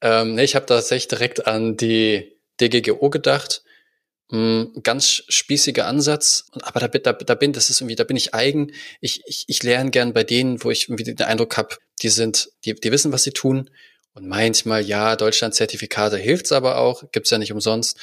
[0.00, 3.64] Ähm, ich habe tatsächlich direkt an die DGGO gedacht
[4.30, 8.34] Mm, ganz spießiger Ansatz, aber da, da, da bin, das ist irgendwie, da bin ich
[8.34, 8.72] eigen.
[9.00, 12.50] Ich, ich, ich lerne gern bei denen, wo ich irgendwie den Eindruck habe, die sind,
[12.64, 13.70] die, die wissen, was sie tun.
[14.14, 17.98] Und manchmal, ja, Deutschland-Zertifikate hilft's aber auch, gibt's ja nicht umsonst.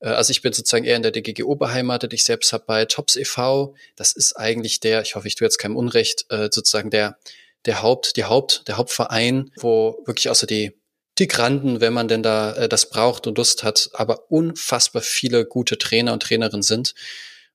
[0.00, 2.12] Äh, also ich bin sozusagen eher in der DGGO beheimatet.
[2.12, 5.58] Ich selbst habe bei Tops e.V., das ist eigentlich der, ich hoffe, ich tue jetzt
[5.58, 7.18] keinem Unrecht, äh, sozusagen der,
[7.64, 10.72] der Haupt, die Haupt, der Hauptverein, wo wirklich außer die
[11.18, 15.46] die Granden, wenn man denn da äh, das braucht und Lust hat, aber unfassbar viele
[15.46, 16.94] gute Trainer und Trainerinnen sind.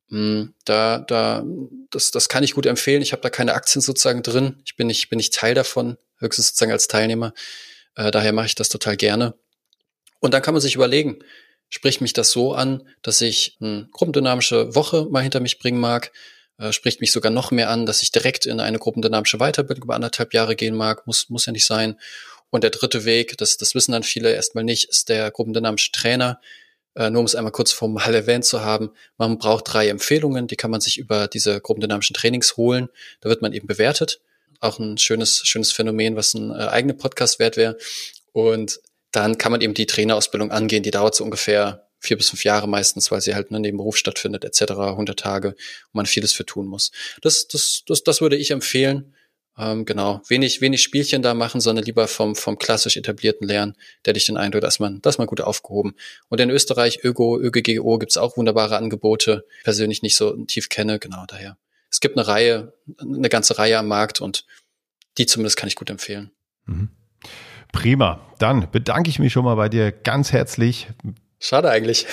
[0.10, 1.44] Mm, da, da,
[1.92, 3.02] das, das kann ich gut empfehlen.
[3.02, 4.62] Ich habe da keine Aktien sozusagen drin.
[4.66, 7.34] Ich bin nicht, bin nicht Teil davon, höchstens sozusagen als Teilnehmer.
[7.96, 9.36] Äh, daher mache ich das total gerne.
[10.20, 11.20] Und dann kann man sich überlegen,
[11.70, 16.12] spricht mich das so an, dass ich eine gruppendynamische Woche mal hinter mich bringen mag?
[16.58, 19.96] Äh, spricht mich sogar noch mehr an, dass ich direkt in eine gruppendynamische Weiterbildung über
[19.96, 21.08] anderthalb Jahre gehen mag?
[21.08, 21.98] Muss, muss ja nicht sein.
[22.50, 26.40] Und der dritte Weg, das, das wissen dann viele erstmal nicht, ist der gruppendynamische Trainer.
[26.96, 30.56] Äh, nur um es einmal kurz formal erwähnt zu haben, man braucht drei Empfehlungen, die
[30.56, 32.90] kann man sich über diese gruppendynamischen Trainings holen.
[33.22, 34.22] Da wird man eben bewertet.
[34.60, 37.78] Auch ein schönes, schönes Phänomen, was ein äh, eigener Podcast wert wäre.
[38.32, 38.80] Und
[39.12, 40.84] dann kann man eben die Trainerausbildung angehen.
[40.84, 43.98] Die dauert so ungefähr vier bis fünf Jahre meistens, weil sie halt ne, neben Beruf
[43.98, 45.56] stattfindet, etc., 100 Tage,
[45.92, 46.92] wo man vieles für tun muss.
[47.22, 49.14] Das, das, das, das würde ich empfehlen.
[49.60, 54.14] Ähm, genau, wenig, wenig Spielchen da machen, sondern lieber vom, vom klassisch etablierten lernen, der
[54.14, 55.96] dich den Eindruck, dass man, dass man gut aufgehoben.
[56.30, 61.26] Und in Österreich, ÖGO, ÖGGO gibt's auch wunderbare Angebote, persönlich nicht so tief kenne, genau
[61.28, 61.58] daher.
[61.92, 64.46] Es gibt eine Reihe, eine ganze Reihe am Markt und
[65.18, 66.32] die zumindest kann ich gut empfehlen.
[66.66, 66.90] Mhm.
[67.74, 68.22] Prima.
[68.40, 70.88] Dann bedanke ich mich schon mal bei dir ganz herzlich.
[71.40, 72.06] Schade eigentlich.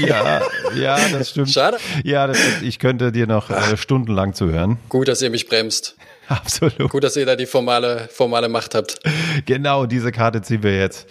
[0.00, 0.42] Ja,
[0.74, 1.50] ja, das stimmt.
[1.50, 1.78] Schade.
[2.04, 2.62] Ja, das stimmt.
[2.62, 4.78] Ich könnte dir noch äh, stundenlang zuhören.
[4.88, 5.96] Gut, dass ihr mich bremst.
[6.28, 6.90] Absolut.
[6.90, 9.00] Gut, dass ihr da die formale, formale Macht habt.
[9.44, 11.06] Genau, diese Karte ziehen wir jetzt.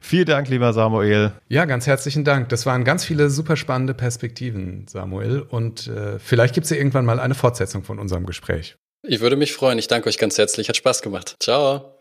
[0.00, 1.32] Vielen Dank, lieber Samuel.
[1.48, 2.48] Ja, ganz herzlichen Dank.
[2.50, 5.40] Das waren ganz viele super spannende Perspektiven, Samuel.
[5.40, 8.76] Und äh, vielleicht gibt es ja irgendwann mal eine Fortsetzung von unserem Gespräch.
[9.02, 9.78] Ich würde mich freuen.
[9.78, 10.68] Ich danke euch ganz herzlich.
[10.68, 11.36] Hat Spaß gemacht.
[11.40, 11.97] Ciao.